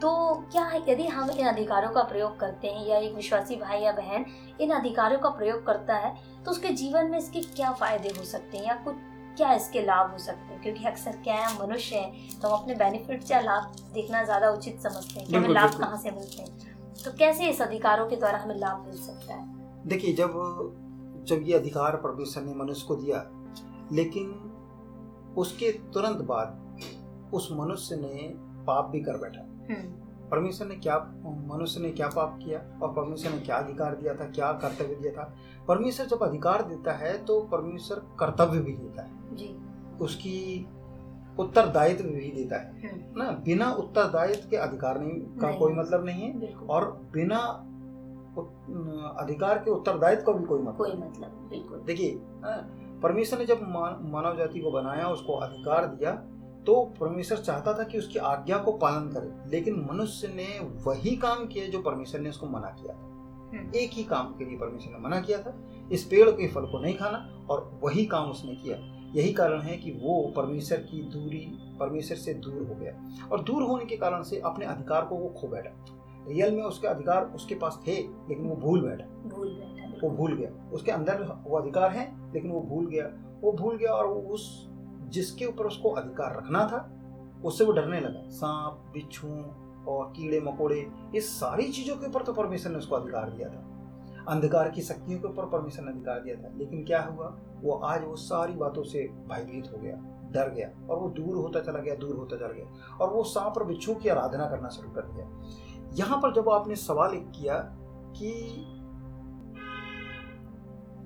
तो 0.01 0.33
क्या 0.51 0.63
है 0.63 0.81
यदि 0.89 1.07
हम 1.07 1.29
इन 1.29 1.47
अधिकारों 1.47 1.89
का 1.89 2.03
प्रयोग 2.03 2.39
करते 2.39 2.67
हैं 2.67 2.85
या 2.87 2.97
एक 2.97 3.13
विश्वासी 3.15 3.55
भाई 3.57 3.79
या 3.79 3.91
बहन 3.91 4.25
इन 4.61 4.71
अधिकारों 4.71 5.19
का 5.19 5.29
प्रयोग 5.31 5.65
करता 5.65 5.95
है 5.97 6.15
तो 6.45 6.51
उसके 6.51 6.69
जीवन 6.75 7.09
में 7.11 7.17
इसके 7.17 7.41
क्या 7.41 7.71
फ़ायदे 7.73 8.09
हो 8.09 8.23
सकते 8.25 8.57
हैं 8.57 8.65
या 8.65 8.75
कुछ 8.85 8.95
क्या 9.37 9.53
इसके 9.53 9.81
लाभ 9.81 10.11
हो 10.11 10.17
सकते 10.17 10.53
हैं? 10.53 10.61
क्योंकि 10.61 10.85
अक्सर 10.85 11.11
क्या 11.23 11.35
है 11.35 11.45
हम 11.45 11.57
मनुष्य 11.61 11.95
हैं 11.95 12.39
तो 12.39 12.47
हम 12.47 12.61
अपने 12.61 12.75
बेनिफिट 12.75 13.31
या 13.31 13.39
लाभ 13.41 13.75
देखना 13.93 14.23
ज़्यादा 14.23 14.49
उचित 14.49 14.81
समझते 14.81 15.19
हैं 15.19 15.27
कि 15.27 15.35
हमें 15.35 15.49
लाभ 15.49 15.79
कहाँ 15.79 15.97
से 15.97 16.11
मिलते 16.11 16.41
हैं? 16.41 16.69
तो 17.03 17.11
कैसे 17.11 17.49
इस 17.49 17.61
अधिकारों 17.61 18.07
के 18.09 18.15
द्वारा 18.15 18.37
हमें 18.37 18.55
लाभ 18.55 18.85
मिल 18.87 18.97
सकता 18.97 19.33
है? 19.33 19.45
देखिए 19.87 20.13
जब 20.13 20.33
जब 21.23 21.39
ये 21.41 21.53
अधिकार 21.53 21.95
परमेश्वर 21.95 22.43
ने 22.43 22.53
मनुष्य 22.53 22.85
को 22.87 22.95
दिया 22.95 23.25
लेकिन 23.91 24.29
उसके 25.37 25.71
तुरंत 25.71 26.17
बाद 26.17 26.79
उस 27.33 27.49
मनुष्य 27.51 27.95
ने 27.95 28.33
पाप 28.65 28.89
भी 28.89 28.99
कर 28.99 29.17
बैठा। 29.17 29.41
हम्म, 29.41 29.91
परमेश्वर 30.29 30.67
ने 30.67 30.75
क्या 30.75 30.97
मनुष्य 31.47 31.79
ने 31.79 31.89
क्या 31.89 32.07
पाप 32.07 32.39
किया 32.43 32.59
और 32.83 32.93
परमेश्वर 32.93 33.31
ने 33.31 33.39
क्या 33.39 33.55
अधिकार 33.55 33.95
दिया 33.95 34.13
था 34.13 34.25
क्या 34.25 34.51
कर्तव्य 34.51 34.95
दिया 34.95 35.13
था? 35.13 35.33
परमेश्वर 35.67 36.05
जब 36.05 36.23
अधिकार 36.23 36.61
देता 36.61 36.91
है 36.91 37.25
तो 37.25 37.39
परमेश्वर 37.41 37.99
कर्तव्य 38.19 38.59
भी 38.59 38.73
देता 38.73 39.01
है। 39.01 39.35
जी। 39.35 39.55
उसकी 40.01 40.67
उत्तरदायित्व 41.39 42.03
भी 42.03 42.31
देता 42.31 42.55
है। 42.55 42.91
हम्म, 42.91 43.23
ना 43.23 43.31
बिना 43.31 43.71
उत्तरदायित्व 43.71 44.49
के 44.49 44.55
अधिकार 44.55 44.99
नहीं 44.99 45.21
का 45.39 45.47
नहीं। 45.47 45.59
कोई 45.59 45.73
मतलब 45.73 46.05
नहीं 46.05 46.21
है। 46.21 46.55
और 46.55 46.91
बिना 47.13 47.67
अधिकार 49.19 49.57
के 49.57 49.71
उत्तरदायित्व 49.71 50.25
का 50.25 50.31
भी 50.31 50.45
कोई 50.45 50.61
मतलब 50.61 50.77
कोई 50.77 50.91
मतलब 50.91 51.47
बिल्कुल। 51.49 51.79
देखिए 51.79 52.11
हाँ, 52.43 52.57
परमेश्वर 53.03 53.39
ने 53.39 53.45
जब 53.45 53.61
मानव 53.61 54.37
जाति 54.37 54.59
को 54.59 54.71
बनाया 54.71 55.07
उसको 55.07 55.33
अधिकार 55.37 55.85
दिया 55.87 56.11
तो 56.65 56.81
परमेश्वर 56.99 57.37
चाहता 57.37 57.73
था 57.73 57.83
कि 57.83 57.97
उसकी 57.97 58.19
आज्ञा 58.19 58.57
को 58.57 58.71
पालन 58.77 59.07
करे 59.09 59.49
लेकिन 59.51 59.87
मनुष्य 59.91 60.27
ने 60.27 60.47
वही 60.85 61.15
काम 61.15 61.45
किया 61.47 61.67
जो 61.67 61.81
परमेश्वर 61.81 62.21
ने 62.21 62.29
उसको 62.29 62.47
मना 62.47 62.69
किया 62.71 62.93
था। 62.93 62.99
हम्म, 62.99 63.71
एक 63.75 63.91
ही 63.93 64.03
काम 64.03 64.33
के 64.33 64.45
लिए 64.45 64.57
परमेश्वर 64.57 64.93
ने 64.93 64.99
मना 64.99 65.19
किया 65.21 65.41
था 65.41 65.53
इस 65.91 66.03
पेड़ 66.03 66.29
के 66.29 66.47
फल 66.47 66.65
को 66.65 66.79
नहीं 66.79 66.95
खाना 66.97 67.45
और 67.49 67.79
वही 67.83 68.05
काम 68.05 68.29
उसने 68.31 68.55
किया। 68.55 68.77
यही 69.15 69.33
कारण 69.33 69.61
है 69.61 69.77
कि 69.77 69.91
वो 70.03 70.21
परमेश्वर 70.35 70.77
की 70.81 71.01
दूरी 71.13 71.39
परमेश्वर 71.79 72.17
से 72.17 72.33
दूर 72.33 72.67
हो 72.67 72.75
गया 72.75 72.93
और 73.31 73.43
दूर 73.43 73.63
होने 73.63 73.85
के 73.85 73.97
कारण 73.97 74.23
से 74.23 74.39
अपने 74.39 74.65
अधिकार 74.65 75.05
को 75.05 75.15
वो 75.15 75.29
खो 75.29 75.47
बैठा। 75.47 75.69
रियल 76.27 76.55
में 76.55 76.63
उसके 76.63 76.87
अधिकार 76.87 77.25
उसके 77.25 77.55
पास 77.55 77.79
थे 77.87 77.95
लेकिन 78.29 78.47
वो 78.47 78.55
भूल 78.55 78.81
बैठा। 78.81 79.05
भूल 79.29 79.47
बैठा 79.49 79.69
वो 80.03 80.09
भूल 80.09 80.35
गया। 80.35 80.49
उसके 80.71 80.91
अंदर 80.91 81.21
वो 81.47 81.57
अधिकार 81.57 81.91
है 81.91 82.33
लेकिन 82.33 82.51
वो 82.51 82.61
भूल 82.61 82.85
गया। 82.85 83.05
वो 83.41 83.51
भूल 83.51 83.77
गया 83.77 83.91
और 83.91 84.07
उस 84.07 84.69
जिसके 85.09 85.45
ऊपर 85.45 85.65
उसको 85.65 85.89
अधिकार 85.89 86.35
रखना 86.37 86.65
था 86.67 86.89
उससे 87.45 87.65
वो 87.65 87.71
डरने 87.71 87.99
लगा। 87.99 88.29
सांप 88.29 88.91
बिच्छू 88.93 89.27
और 89.91 90.11
कीड़े 90.15 90.39
मकोड़े 90.41 90.79
ये 91.15 91.21
सारी 91.21 91.67
चीज़ों 91.69 91.95
के 91.95 92.07
ऊपर 92.07 92.23
तो 92.23 92.33
परमेश्वर 92.33 92.71
ने 92.71 92.77
उसको 92.77 92.95
अधिकार 92.95 93.29
दिया 93.29 93.49
था। 93.49 93.67
अंधकार 94.27 94.69
की 94.69 94.81
शक्तियों 94.81 95.19
के 95.19 95.27
ऊपर 95.27 95.45
परमेश्वर 95.45 95.85
ने 95.85 95.91
अधिकार 95.91 96.19
दिया 96.19 96.35
था। 96.35 96.53
लेकिन 96.57 96.83
क्या 96.83 97.01
हुआ? 97.01 97.37
वो 97.61 97.73
आज 97.73 98.03
वो 98.03 98.15
सारी 98.15 98.53
बातों 98.53 98.83
से 98.83 99.07
भयभीत 99.29 99.71
हो 99.73 99.77
गया 99.77 99.95
डर 100.31 100.49
गया 100.49 100.69
और 100.89 100.99
वो 100.99 101.09
दूर 101.09 101.35
होता 101.35 101.59
चला 101.59 101.79
गया 101.79 101.95
दूर 101.95 102.15
होता 102.15 102.37
चला 102.37 102.47
गया। 102.47 102.97
और 102.97 103.13
वो 103.13 103.23
सांप 103.23 103.57
और 103.57 103.63
बिच्छू 103.63 103.95
की 103.95 104.09
आराधना 104.09 104.45
करना 104.49 104.69
शुरू 104.69 104.89
कर 104.89 105.01
दिया। 105.01 105.25
यहाँ 105.93 106.17
पर 106.17 106.33
जब 106.33 106.49
आपने 106.49 106.75
सवाल 106.75 107.13
एक 107.13 107.31
किया 107.31 107.57
कि 108.17 108.31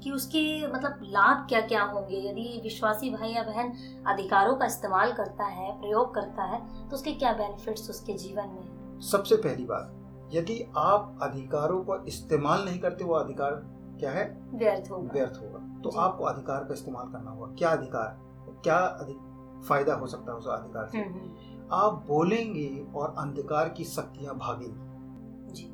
कि 0.03 0.11
उसके 0.11 0.41
मतलब 0.67 0.99
लाभ 1.03 1.45
क्या 1.49 1.59
क्या 1.61 1.83
होंगे? 1.83 2.17
यदि 2.29 2.59
विश्वासी 2.63 3.09
भाई 3.09 3.29
या 3.29 3.43
बहन 3.43 3.71
अधिकारों 4.07 4.55
का 4.55 4.65
इस्तेमाल 4.65 5.13
करता 5.13 5.45
है 5.45 5.71
प्रयोग 5.81 6.13
करता 6.15 6.43
है 6.43 6.59
तो 6.89 6.95
उसके 6.95 7.11
क्या 7.13 7.33
बेनिफिट्स 7.33 7.89
उसके 7.89 8.13
जीवन 8.13 8.49
में? 8.49 8.99
सबसे 9.01 9.35
पहली 9.35 9.65
बात 9.65 10.29
यदि 10.33 10.59
आप 10.77 11.19
अधिकारों 11.21 11.79
का 11.83 12.03
इस्तेमाल 12.07 12.65
नहीं 12.65 12.79
करते 12.79 13.03
वो 13.03 13.13
अधिकार 13.13 13.61
क्या 13.99 14.11
है? 14.11 14.25
व्यर्थ 14.53 14.91
होगा। 14.91 15.09
व्यर्थ 15.13 15.41
होगा। 15.41 15.59
तो 15.81 15.89
आपको 15.99 16.23
अधिकार 16.23 16.63
का 16.63 16.73
इस्तेमाल 16.73 17.11
करना 17.11 17.31
होगा। 17.31 17.53
क्या 17.55 17.69
अधिकार 17.69 18.17
क्या 18.63 18.77
अधिक 18.77 19.63
फ़ायदा 19.67 19.93
हो 19.93 20.07
सकता 20.07 20.31
है 20.31 20.37
उस 20.37 20.47
अधिकार 20.47 20.87
से? 20.87 20.97
हम्म, 20.97 21.13
हम्म, 21.13 21.29
आप 21.71 22.03
बोलेंगे 22.07 22.85
और 22.95 23.15
अंधकार 23.17 23.69
की 23.69 23.83
शक्तियाँ 23.83 24.35
भागेंगी। 24.35 25.53
जी। 25.53 25.65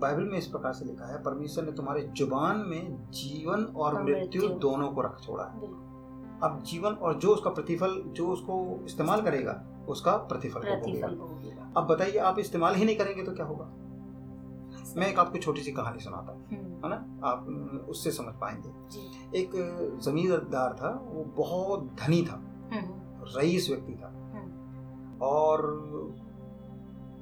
बाइबल 0.00 0.22
में 0.22 0.38
इस 0.38 0.46
प्रकार 0.46 0.72
से 0.72 0.84
लिखा 0.84 1.06
है 1.06 1.22
परमेश्वर 1.22 1.64
ने 1.64 1.72
तुम्हारे 1.72 2.02
ज़ुबान 2.16 2.58
में 2.58 3.10
जीवन 3.10 3.64
और 3.76 4.02
मृत्यु। 4.02 4.48
दोनों 4.48 4.90
को 4.92 5.00
रख 5.00 5.20
छोड़ा 5.20 5.44
है। 5.44 5.60
अब 6.42 6.62
जीवन 6.66 6.92
और 6.92 7.14
जो 7.14 7.28
उसका 7.28 7.50
प्रतिफल 7.50 8.02
जो 8.06 8.28
उसको 8.28 8.84
इस्तेमाल 8.84 9.22
करेगा 9.22 9.62
उसका 9.88 10.16
प्रतिफल 10.16 10.60
प्रतिफल 10.60 11.16
होगा 11.16 11.72
अब 11.76 11.86
बताइए 11.86 12.18
आप 12.18 12.38
इस्तेमाल 12.38 12.74
ही 12.74 12.84
नहीं 12.84 12.96
करेंगे 12.96 13.22
तो 13.22 13.32
क्या 13.32 13.46
होगा? 13.46 13.64
मैं 14.96 15.06
एक 15.06 15.18
आपको 15.18 15.38
छोटी 15.38 15.62
सी 15.62 15.72
कहानी 15.72 16.00
सुनाता 16.00 16.32
हूँ 16.32 16.46
हम्म, 16.48 16.74
है 16.84 16.88
ना? 16.88 17.28
आप 17.28 17.86
उससे 17.88 18.10
समझ 18.10 18.34
पाएँगे। 18.34 19.38
एक 19.38 19.50
जमींदार 20.02 20.74
था 20.74 20.90
वो 21.12 21.24
बहुत 21.36 21.84
धनी 22.02 22.22
था 22.22 22.34
हम्म, 22.72 23.38
रईस 23.38 23.68
व्यक्ति 23.70 23.92
था। 23.92 24.12
और 25.22 25.66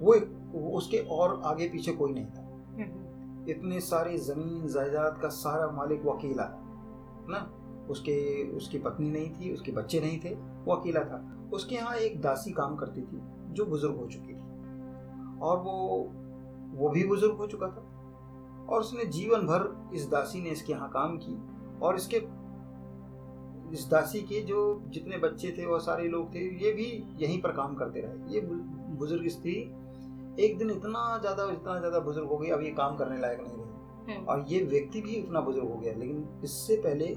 वो 0.01 0.15
एक 0.15 0.55
उसके 0.75 0.99
और 0.99 1.43
आगे 1.45 1.69
पीछे 1.69 1.93
कोई 1.93 2.13
नहीं 2.13 2.27
था। 2.27 2.41
हम्म, 2.41 3.51
इतने 3.51 3.81
सारे 3.81 4.19
ज़मीन 4.19 4.67
जायदाद 4.67 5.19
का 5.23 5.29
सारा 5.29 5.71
मालिक 5.71 6.05
वो 6.05 6.13
अकेला 6.13 6.45
था 6.45 7.27
ना? 7.29 7.51
उसके 7.91 8.49
उसकी 8.57 8.79
पत्नी 8.79 9.11
नहीं 9.11 9.31
थी 9.31 9.53
उसके 9.55 9.73
बच्चे 9.73 10.01
नहीं 10.01 10.21
थे 10.21 10.35
वो 10.35 10.75
अकेला 10.75 11.01
था। 11.01 11.49
उसके 11.53 11.75
यहाँ 11.75 11.95
एक 11.97 12.21
दासी 12.21 12.53
काम 12.53 12.77
करती 12.77 13.03
थी 13.03 13.21
जो 13.53 13.67
बुज़ुर्ग 13.67 13.97
हो 13.97 14.07
चुकी 14.07 14.35
थी। 14.35 15.41
और 15.41 15.59
वो 15.59 15.73
वो 16.75 16.89
भी 16.89 17.05
बुज़ुर्ग 17.05 17.37
हो 17.37 17.47
चुका 17.47 17.67
था। 17.67 17.85
और 18.71 18.81
उसने 18.81 19.05
जीवन 19.05 19.41
भर 19.41 19.91
इस 19.95 20.09
दासी 20.09 20.43
ने 20.43 20.51
इसके 20.51 20.73
यहाँ 20.73 20.89
काम 20.89 21.17
की 21.17 21.39
और 21.79 21.97
इसके 21.97 22.21
इस 23.73 23.87
दासी 23.91 24.21
के 24.23 24.41
जो 24.43 24.61
जितने 24.89 25.19
बच्चे 25.19 25.55
थे 25.59 25.67
वो 25.67 25.79
सारे 25.81 26.09
लोग 26.09 26.35
थे 26.35 26.41
ये 26.65 26.73
भी 26.73 26.87
यहीं 27.21 27.41
पर 27.43 27.53
काम 27.53 27.75
करते 27.75 28.01
रहे। 28.01 28.35
ये 28.35 28.41
बुज़ुर्ग 28.41 29.29
स्त्री 29.29 29.55
एक 30.39 30.57
दिन 30.59 30.71
इतना 30.71 31.19
ज़्यादा 31.21 31.45
इतना 31.53 31.79
ज़्यादा 31.79 31.99
बुज़ुर्ग 32.01 32.29
हो 32.29 32.39
गई 32.39 32.49
अब 32.49 32.63
ये 32.63 32.71
काम 32.73 32.97
करने 32.97 33.19
लायक 33.21 33.41
नहीं 33.41 33.53
रही। 33.53 33.67
हम्म, 34.09 34.27
और 34.27 34.45
ये 34.49 34.61
व्यक्ति 34.67 35.01
भी 35.01 35.13
इतना 35.13 35.41
बुज़ुर्ग 35.41 35.69
हो 35.69 35.77
गया 35.77 35.93
लेकिन 35.95 36.41
इससे 36.45 36.77
पहले 36.83 37.17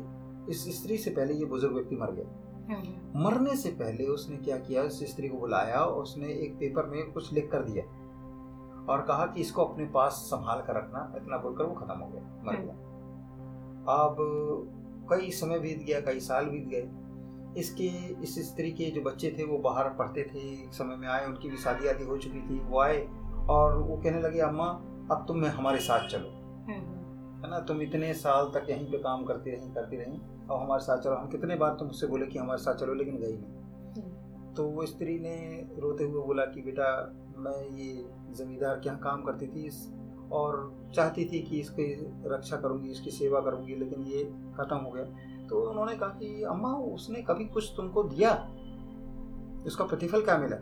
इस 0.50 0.66
स्त्री 0.78 0.98
से 0.98 1.12
पहले 1.12 1.34
ये 1.34 1.46
बुज़ुर्ग 1.46 1.74
व्यक्ति 1.74 1.96
मर 1.96 2.12
गया। 2.12 2.26
हम्म, 2.68 3.24
मरने 3.24 3.56
से 3.56 3.70
पहले 3.74 4.06
उसने 4.10 4.38
क्या 4.40 4.58
किया 4.60 4.84
उस 4.84 5.04
स्त्री 5.06 5.30
को 5.30 5.38
बुलाया 5.38 5.80
और 5.80 6.02
उसने 6.02 6.34
एक 6.36 6.56
पेपर 6.60 6.86
में 6.88 7.12
कुछ 7.12 7.32
लिख 7.34 7.50
कर 7.52 7.64
दिया 7.64 7.84
और 8.86 9.02
कहा 9.08 9.26
कि 9.26 9.42
इसको 9.42 9.64
अपने 9.64 9.86
पास 9.94 10.14
संभाल 10.26 10.62
कर 10.68 10.76
रखना 10.76 11.12
इतना 11.18 11.38
बोलकर 11.38 11.66
वो 11.66 11.74
खत्म 11.76 12.00
हो 12.00 12.08
गया 12.08 12.22
मर 12.46 12.56
हम्म। 12.56 12.64
गया। 12.64 12.76
अब 13.96 14.16
कई 15.12 15.32
समय 15.32 15.60
बीत 15.60 15.84
गया 15.88 16.00
कई 16.02 16.20
साल 16.20 16.46
बीत 16.46 16.68
गए। 16.68 16.90
इसके 17.60 17.88
इस 18.24 18.36
स्त्री 18.50 18.72
के 18.72 18.90
जो 18.92 19.02
बच्चे 19.02 19.36
थे 19.40 19.44
वो 19.44 19.58
बाहर 19.60 19.90
पढ़ते 19.96 20.24
थे 20.26 20.40
एक 20.54 20.74
समय 20.74 20.96
में 20.96 21.08
आए 21.08 21.26
उनकी 21.26 21.50
भी 21.50 21.58
शादी 21.58 21.88
आदि 21.88 22.04
हो 22.04 22.18
चुकी 22.18 22.42
थी 22.42 22.60
वो 22.60 22.80
आए 22.80 22.98
और 23.50 23.78
वो 23.78 23.98
कहने 23.98 24.22
लगे 24.22 24.40
अम्मा 24.40 24.68
अब 25.12 25.26
तुम 25.28 25.46
हमारे 25.46 25.80
साथ 25.80 26.08
चलो। 26.08 26.30
हम्म, 26.68 27.44
है 27.44 27.50
ना? 27.52 27.60
तुम 27.60 27.82
इतने 27.82 28.14
साल 28.14 28.52
तक 28.56 28.70
यहीं 28.70 28.92
पे 28.92 28.98
काम 28.98 29.24
करती 29.26 29.52
रही 29.52 29.72
करती 29.74 29.98
रही 29.98 30.20
और 30.50 30.62
हमारे 30.62 30.84
साथ 30.84 30.98
चलो। 30.98 31.16
हम 31.16 31.28
कितने 31.28 31.56
बार 31.56 31.76
तुम 31.80 31.88
मुझसे 31.88 32.08
बोले 32.08 32.26
कि 32.26 32.40
हमारे 32.40 32.62
साथ 32.62 32.76
चलो 32.76 32.94
लेकिन 32.94 33.18
गई 33.18 33.38
नहीं। 33.38 34.04
हम्म, 34.04 34.54
तो 34.54 34.68
वो 34.70 34.86
स्त्री 34.86 35.20
ने 35.20 35.36
रोते 35.80 36.04
हुए 36.04 36.24
बोला 36.24 36.46
कि 36.46 36.62
बेटा 36.62 36.90
मैं 37.38 37.60
ये 37.78 37.94
जमींदार 38.36 38.76
के 38.76 38.90
यहाँ 38.90 39.00
काम 39.00 39.22
करती 39.22 39.48
थी 39.48 39.66
इस 39.68 39.86
और 40.32 40.76
चाहती 40.96 41.26
थी 41.26 41.40
कि 41.42 41.60
इसकी 41.60 41.84
रक्षा 42.26 42.58
करूँगी 42.58 42.90
इसकी 42.90 43.12
सेवा 43.12 43.42
करूँगी 43.42 43.76
लेकिन 43.76 44.02
ये 44.02 44.24
खत्म 44.58 44.76
हो 44.76 44.92
गया। 44.92 45.06
तो 45.48 45.70
उन्होंने 45.70 45.96
कहा 45.96 46.10
कि 46.10 46.44
अम्मा 46.44 46.74
उसने 46.74 47.22
कभी 47.22 47.46
कुछ 47.46 47.74
तुमको 47.78 48.04
दिया? 48.04 48.50
उसका 49.66 49.86
प्रतिफल 49.86 50.22
क्या 50.22 50.38
मिला? 50.38 50.56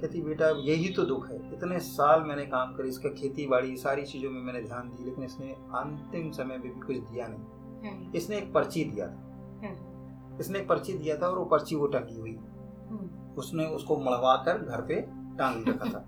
कहती 0.00 0.22
बेटा 0.22 0.48
यही 0.48 0.88
तो 0.88 1.02
दुख 1.02 1.30
है। 1.30 1.52
इतने 1.52 1.78
साल 1.78 2.22
मैंने 2.22 2.46
काम 2.46 2.74
करी 2.74 2.88
इसका 2.88 3.08
खेती 3.08 3.46
बाड़ी 3.46 3.76
सारी 3.76 4.02
चीज़ों 4.02 4.30
में 4.30 4.42
मैंने 4.42 4.62
ध्यान 4.62 4.88
दी 4.88 5.04
लेकिन 5.04 5.24
इसने 5.24 5.52
अंतिम 5.52 6.30
समय 6.30 6.56
में 6.56 6.62
भी 6.62 6.80
कुछ 6.80 6.96
दिया 6.96 7.26
नहीं। 7.28 7.40
हम्म, 7.90 8.12
इसने 8.12 8.36
एक 8.36 8.52
पर्ची 8.52 8.84
दिया 8.84 9.06
था। 9.06 9.20
हम्म, 9.64 10.38
इसने 10.40 10.58
एक 10.58 10.68
पर्ची 10.68 10.92
दिया 10.92 11.16
था 11.16 11.28
और 11.28 11.38
वो 11.38 11.44
पर्ची 11.44 11.76
वो 11.76 11.86
टंगी 11.86 12.20
हुई। 12.20 12.38
हम्म, 12.90 13.34
उसने 13.34 13.66
उसको 13.66 13.96
मड़वा 13.96 14.36
कर 14.36 14.58
घर 14.58 14.80
पे 14.80 15.00
टांग 15.38 15.68
रखा 15.68 15.90
था। 15.90 16.04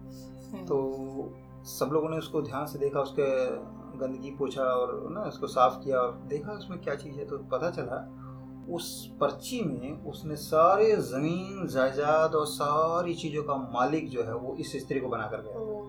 तो 0.65 0.77
सब 1.65 1.91
लोगों 1.93 2.09
ने 2.09 2.19
उसको 2.19 2.43
ध्यान 2.43 2.67
से 2.67 2.79
देखा 2.79 3.01
उसके 3.01 3.47
गंदगी 3.99 4.31
पोछा 4.31 4.63
और 4.63 5.11
ना 5.11 5.21
उसको 5.21 5.47
साफ़ 5.47 5.85
किया 5.85 5.99
और 5.99 6.13
देखा 6.13 6.53
उसमें 6.53 6.81
क्या 6.81 6.95
चीज़ 6.95 7.17
है 7.17 7.25
तो 7.25 7.39
पता 7.39 7.71
चला 7.71 8.17
उस 8.71 9.13
पर्ची 9.21 9.61
में 9.61 10.05
उसने 10.05 10.37
सारे 10.37 10.97
ज़मीन 10.97 11.67
जायदाद 11.67 12.35
और 12.35 12.47
सारी 12.47 13.15
चीज़ों 13.15 13.43
का 13.43 13.55
मालिक 13.57 14.09
जो 14.09 14.23
है 14.23 14.35
वो 14.35 14.57
इस 14.57 14.77
स्त्री 14.77 15.01
को 15.01 15.09
बना 15.09 15.27
कर 15.27 15.43
गया 15.43 15.81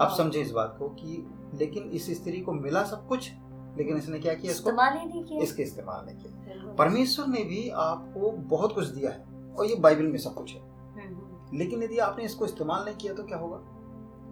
अब 0.00 0.14
समझे 0.16 0.40
इस 0.40 0.50
बात 0.50 0.76
को 0.78 0.88
कि 0.88 1.26
लेकिन 1.54 1.82
इस 1.82 2.10
स्त्री 2.10 2.40
को 2.40 2.52
मिला 2.52 2.84
सब 2.84 3.08
कुछ 3.08 3.32
लेकिन 3.78 3.96
इसने 3.96 4.18
क्या 4.18 4.34
किया 4.34 4.52
इसको? 4.52 4.70
इस्तेमाल 4.70 4.94
नहीं 4.94 5.24
किया। 5.24 5.40
इसके 5.40 5.62
इस्तेमाल 5.62 6.06
नहीं 6.06 6.16
किया। 6.16 6.74
परमेश्वर 6.74 7.26
ने 7.26 7.44
भी 7.44 7.68
आपको 7.68 8.30
बहुत 8.30 8.74
कुछ 8.74 8.86
दिया 8.86 9.10
है 9.10 9.24
और 9.58 9.66
ये 9.66 9.76
बाइबल 9.76 10.06
में 10.06 10.18
सब 10.18 10.34
कुछ 10.34 10.54
है। 10.54 10.60
हम्म, 10.60 11.58
लेकिन 11.58 11.82
यदि 11.82 11.98
आपने 11.98 12.24
इसको 12.24 12.44
इस्तेमाल 12.44 12.84
नहीं 12.84 12.96
किया 12.96 13.14
तो 13.14 13.22
क्या 13.22 13.38
होगा? 13.38 13.75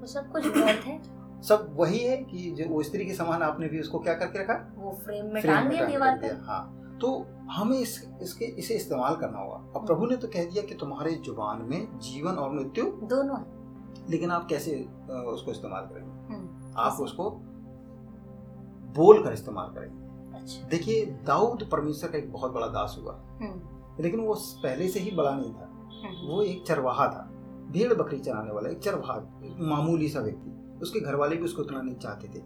तो 0.05 0.09
सब 0.09 0.31
कुछ 0.33 0.47
व्यर्थ 0.47 0.87
है। 0.87 1.43
सब 1.43 1.69
वही 1.77 1.99
है 1.99 2.17
कि 2.17 2.51
जो 2.51 2.69
वो 2.69 2.83
स्त्री 2.83 3.05
के 3.07 3.15
समान 3.15 3.43
आपने 3.43 3.69
भी 3.69 3.81
उसको 3.81 3.99
क्या 3.99 4.15
करके 4.15 4.39
रखा? 4.39 4.55
वो 4.77 4.93
फ्रेम 5.05 5.27
में 5.27 5.43
टांग 5.43 5.69
दिया 5.71 5.85
दीवार 5.85 6.19
दिया 6.19 6.39
हाँ। 6.45 6.99
तो 7.01 7.11
हमें 7.51 7.79
इस 7.79 8.09
इसके 8.23 8.45
इसे 8.45 8.75
इस्तेमाल 8.75 9.17
करना 9.17 9.39
होगा। 9.39 9.57
अब 9.77 9.87
प्रभु 9.87 10.07
ने 10.07 10.17
तो 10.17 10.29
कह 10.29 10.45
दिया 10.45 10.63
कि 10.63 10.75
तुम्हारे 10.75 11.13
ज़ुबान 11.15 11.63
में 11.63 11.99
जीवन 11.99 12.35
और 12.35 12.53
मृत्यु 12.53 12.85
दोनों 12.85 13.39
है। 13.39 14.09
लेकिन 14.11 14.31
आप 14.31 14.47
कैसे 14.49 14.77
उसको 15.11 15.51
इस्तेमाल 15.51 15.83
करेंगे? 15.83 16.35
हम्म, 16.35 16.75
आप 16.77 17.01
उसको 17.01 17.31
बोल 18.95 19.23
कर 19.25 19.33
इस्तेमाल 19.33 19.69
करेंगे। 19.75 20.39
अच्छा। 20.39 20.67
देखिए 20.69 21.05
दाऊद 21.07 21.69
परमेश्वर 21.73 22.11
का 22.11 22.19
एक 22.19 22.33
बहुत 22.33 22.53
बड़ा 22.53 22.67
दास 22.67 22.99
हुआ। 23.03 23.15
हम्म, 23.41 24.03
लेकिन 24.03 24.21
वो 24.21 24.35
पहले 24.63 24.89
से 24.89 25.01
ही 25.01 25.11
बड़ा 25.11 25.35
नहीं 25.35 25.55
था। 25.55 25.71
हम्म, 25.75 26.29
वो 26.29 26.43
एक 26.43 26.65
चरवाहा 26.67 27.07
था। 27.09 27.31
भेड़ 27.75 27.95
बकरी 27.95 28.19
चराने 28.19 28.53
वाला 28.53 28.71
एक 28.71 28.79
चरवाहा 28.79 29.41
एक 29.45 29.57
मामूली 29.61 30.09
सा 30.09 30.21
व्यक्ति। 30.21 30.79
उसके 30.83 31.01
घर 31.01 31.15
वाले 31.15 31.37
भी 31.37 31.45
उसको 31.45 31.63
उतना 31.63 31.83
नहीं 31.83 31.95
चाहते 31.95 32.29
थे। 32.29 32.43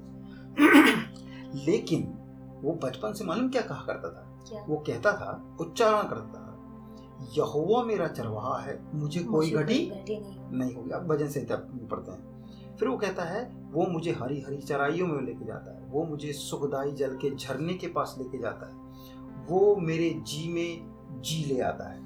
लेकिन 1.66 2.14
वो 2.62 2.72
बचपन 2.72 3.12
से 3.12 3.24
मालूम 3.24 3.48
क्या 3.48 3.62
कहा 3.62 3.82
करता 3.86 4.08
था? 4.08 4.40
क्या? 4.48 4.64
वो 4.68 4.76
कहता 4.76 5.12
था 5.12 5.56
उच्चारण 5.60 6.08
करता 6.08 6.32
था 6.32 6.44
यहोवा 7.36 7.84
मेरा 7.84 8.06
चरवाहा 8.06 8.58
है 8.58 8.82
मुझे 8.94 9.22
कोई 9.24 9.50
घटी 9.50 9.90
नहीं। 9.90 10.58
नहीं 10.58 10.76
होगी। 10.76 10.90
अब 10.90 11.06
भजन 11.06 11.28
से 11.28 11.46
पढ़ते 11.50 12.10
हैं। 12.10 12.44
फिर 12.76 12.88
वो 12.88 12.96
कहता 12.96 13.22
है 13.22 13.68
वो 13.72 13.86
मुझे 13.86 14.12
हरी 14.12 14.40
हरी 14.40 14.58
चराइयों 14.58 15.06
में 15.06 15.22
लेके 15.22 15.44
जाता 15.44 15.78
है। 15.78 15.86
वो 15.86 16.04
मुझे 16.04 16.32
सुखदाई 16.32 16.92
जल 16.92 17.16
के 17.16 17.36
झरने 17.36 17.74
के 17.74 17.86
पास 17.86 18.14
लेके 18.18 18.38
जाता 18.38 18.66
है। 18.66 18.74
वो 19.48 19.76
मेरे 19.76 20.10
जी 20.10 20.52
में 20.52 20.98
जी 21.20 21.54
ले 21.54 21.60
आता 21.60 21.88
है। 21.88 21.98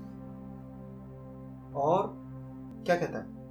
और 1.73 2.22
क्या 2.87 2.97
कहता 2.97 3.19
है? 3.19 3.43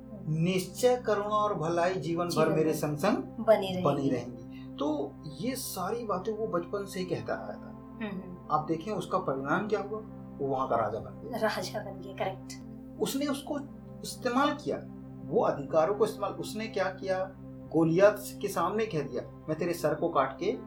निश्चय 0.44 0.96
करुणा 1.06 1.36
और 1.36 1.54
भलाई 1.54 1.94
जीवन 1.94 2.28
भर 2.28 2.50
मेरे 2.50 2.74
संग 2.74 2.98
संग 2.98 3.18
बनी 3.46 3.68
रहेगी। 3.68 3.84
बनी 3.84 4.10
रहेंगी। 4.10 4.76
तो 4.76 5.12
ये 5.42 5.56
सारी 5.56 6.06
बातें 6.06 6.34
वो 6.34 6.48
बचपन 6.48 6.86
से 6.86 7.00
ही 7.00 7.06
कहता 7.06 7.34
आया 7.34 7.54
था। 7.54 7.70
हम्म, 8.02 8.22
हम्म, 8.22 8.38
आप 8.52 8.66
देखें 8.68 8.92
उसका 8.92 9.18
परिणाम 9.18 9.68
क्या 9.68 9.82
हुआ? 9.82 10.00
वो 10.38 10.48
वहाँ 10.48 10.68
का 10.68 10.76
राजा 10.76 11.00
बन 11.00 11.22
गया। 11.24 11.38
राजा 11.38 11.80
बन 11.80 12.02
गया 12.02 12.14
करेक्ट 12.14 13.00
उसने 13.02 13.26
उसको 13.26 13.60
इस्तेमाल 14.04 14.58
किया। 14.64 14.78
वो 15.26 15.42
अधिकारों 15.42 15.96
को 15.96 16.06
इस्तेमाल 16.06 16.32
उसने 16.32 16.68
क्या 16.68 16.84
किया? 16.84 17.32
गोलियत 17.72 18.40
के 18.42 18.48
सामने 18.48 18.86
कह 18.86 19.02
दिया 19.02 19.22
मैं 19.50 19.58
तेरे 19.58 19.74
सर 19.74 19.94
को 19.96 20.10
काट 20.10 20.38
के 20.44 20.58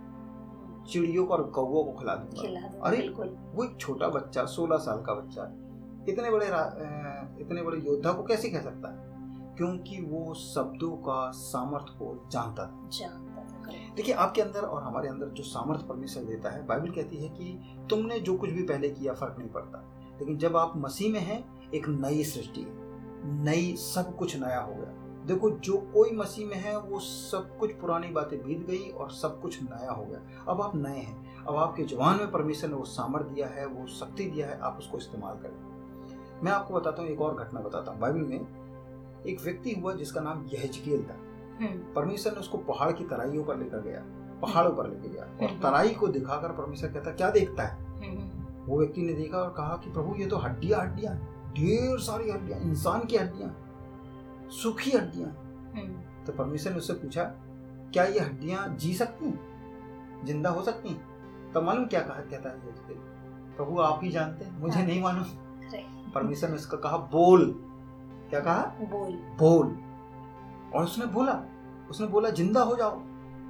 चिड़ियों 0.90 1.26
को 1.26 1.35
और 1.35 1.42
कौओं 1.44 1.85
को 1.85 1.92
खिला 1.92 2.14
दूँगा। 2.14 2.87
अरे 2.88 3.09
वो 3.54 3.64
एक 3.64 3.76
छोटा 3.80 4.09
बच्चा 4.09 4.44
सोलह 4.44 4.76
साल 4.76 5.02
का 5.02 5.14
बच्चा 5.14 5.42
इतने 6.09 6.31
बड़े 6.31 6.47
इतने 7.45 7.63
बड़े 7.63 7.79
योद्धा 7.79 8.13
को 8.13 8.23
कैसे 8.23 8.49
कह 8.49 8.61
सकता 8.61 8.89
है? 8.89 9.15
क्योंकि 9.57 10.01
वो 10.03 10.35
शब्दों 10.35 10.91
का 10.91 11.31
सामर्थ्य 11.31 11.95
को 11.99 12.29
जानता 12.31 12.67
था। 12.67 12.89
जानता 12.93 13.35
देखिए 13.97 14.15
आपके 14.15 14.43
अंदर 14.43 14.61
और 14.61 14.83
हमारे 14.83 15.09
अंदर 15.09 15.27
जो 15.27 15.43
सामर्थ्य 15.43 15.87
परमेश्वर 15.89 16.25
देता 16.25 16.51
है 16.51 16.67
बाइबल 16.67 16.91
कहती 16.91 17.17
है 17.17 17.29
कि 17.29 17.77
तुमने 17.91 18.21
जो 18.21 18.37
कुछ 18.37 18.51
भी 18.51 18.63
पहले 18.63 18.91
किया 18.91 19.13
फ़र्क 19.13 19.37
नहीं 19.39 19.49
पड़ता। 19.49 19.91
लेकिन 20.21 20.39
जब 20.39 20.57
आप 20.57 20.73
मसीह 20.77 21.13
में 21.13 21.21
हैं 21.21 21.71
एक 21.71 21.89
नई 21.89 22.25
सृष्टि 22.25 22.67
नई 23.27 23.77
सब 23.77 24.17
कुछ 24.17 24.37
नया 24.37 24.61
हो 24.61 24.75
गया। 24.75 25.23
देखो 25.27 25.51
जो 25.51 25.77
कोई 25.95 26.11
मसीह 26.11 26.47
में 26.47 26.57
है 26.57 26.79
वो 26.79 26.99
सब 27.01 27.59
कुछ 27.59 27.73
पुरानी 27.73 28.09
बातें 28.09 28.47
बीत 28.47 28.67
गई 28.67 28.91
और 28.91 29.11
सब 29.11 29.41
कुछ 29.41 29.63
नया 29.63 29.93
हो 29.93 30.05
गया। 30.05 30.21
अब 30.49 30.63
आप 30.63 30.77
नए 30.77 30.99
हैं। 30.99 31.45
अब 31.45 31.57
आपके 31.57 31.83
जवान 31.83 32.17
में 32.17 32.31
परमेश्वर 32.31 32.71
ने 32.71 32.77
वो 32.77 32.85
सामर्थ्य 32.85 33.35
दिया 33.35 33.47
है 33.47 33.67
वो 33.67 33.87
शक्ति 33.87 34.25
दिया 34.25 34.49
है 34.49 34.59
आप 34.59 34.77
उसको 34.79 34.99
इस्तेमाल 34.99 35.37
करें। 35.37 35.74
मैं 36.45 36.53
आपको 36.53 36.75
बताता 36.75 37.03
हूँ 37.03 37.11
एक 37.11 37.21
और 37.21 37.35
घटना 37.45 37.61
बताता 37.61 37.93
हूँ। 37.93 38.01
बाइबल 38.01 38.21
में 38.21 39.25
एक 39.27 39.41
व्यक्ति 39.43 39.73
हुआ 39.73 39.93
जिसका 39.95 40.21
नाम 40.21 40.45
यहजकेल 40.47 41.03
था। 41.03 41.15
हम्म, 41.61 41.93
परमेश्वर 41.95 42.33
ने 42.33 42.41
उसको 42.41 42.59
पहाड़ 42.71 42.91
की 42.93 43.05
तराइयों 43.05 43.45
पर 43.45 43.59
लेकर 43.59 43.81
गया 43.81 44.03
पहाड़ों 44.43 44.73
पर 44.77 44.89
लेकर 44.89 45.09
गया 45.09 45.25
और 45.25 45.49
हम्म। 45.49 45.61
तराई 45.61 45.95
को 45.95 46.09
दिखाकर 46.09 46.53
परमेश्वर 46.53 46.91
कहता 46.93 47.11
क्या 47.13 47.31
देखता 47.31 47.63
है? 47.63 47.77
हम्म, 48.01 48.45
वो 48.67 48.79
व्यक्ति 48.79 49.03
ने 49.03 49.13
देखा 49.13 49.39
और 49.39 49.51
कहा 49.57 49.77
कि 49.85 49.91
प्रभु 49.93 50.15
ये 50.17 50.27
तो 50.27 50.37
हड्डियाँ 50.37 50.81
हड्डियाँ 50.81 51.15
ढेर 51.57 51.99
सारी 52.01 52.31
हड्डियाँ 52.31 52.61
इंसान 52.61 53.05
की 53.05 53.17
हड्डियाँ 53.17 53.51
सूखी 54.53 54.91
हड्डियाँ। 54.91 55.29
हम्म, 55.77 56.25
तो 56.25 56.33
परमेश्वर 56.33 56.73
ने 56.73 56.79
उससे 56.79 56.93
पूछा 56.95 57.25
क्या 57.93 58.05
ये 58.05 58.21
हड्डियाँ 58.21 58.67
जी 58.77 58.95
सकती 58.95 59.25
हैं? 59.27 60.25
ज़िंदा 60.27 60.51
हो 60.51 60.63
सकती 60.63 60.97
तो 61.55 61.61
मालूम 61.63 61.85
क्या 61.87 62.01
कहा 62.01 62.21
कहता 62.21 62.49
है 62.49 63.03
प्रभु 63.57 63.79
आप 63.81 64.01
ही 64.03 64.11
जानते 64.11 64.45
हैं 64.45 64.61
मुझे 64.61 64.77
हाँ। 64.77 64.87
नहीं 64.87 65.03
मालूम। 65.03 65.25
Correct. 66.14 66.26
परमेश्वर 66.26 66.50
ने 66.50 66.56
उसका 66.56 66.76
कहा 66.76 66.97
बोल। 66.97 67.54
क्या 68.30 68.40
कहा? 68.40 68.62
बोल। 68.80 69.12
बोल। 69.12 69.66
और 70.75 70.85
उसने 70.85 71.06
बोला 71.06 71.42
उसने 71.90 72.06
बोला 72.06 72.30
ज़िंदा 72.30 72.62
हो 72.62 72.76
जाओ। 72.76 72.90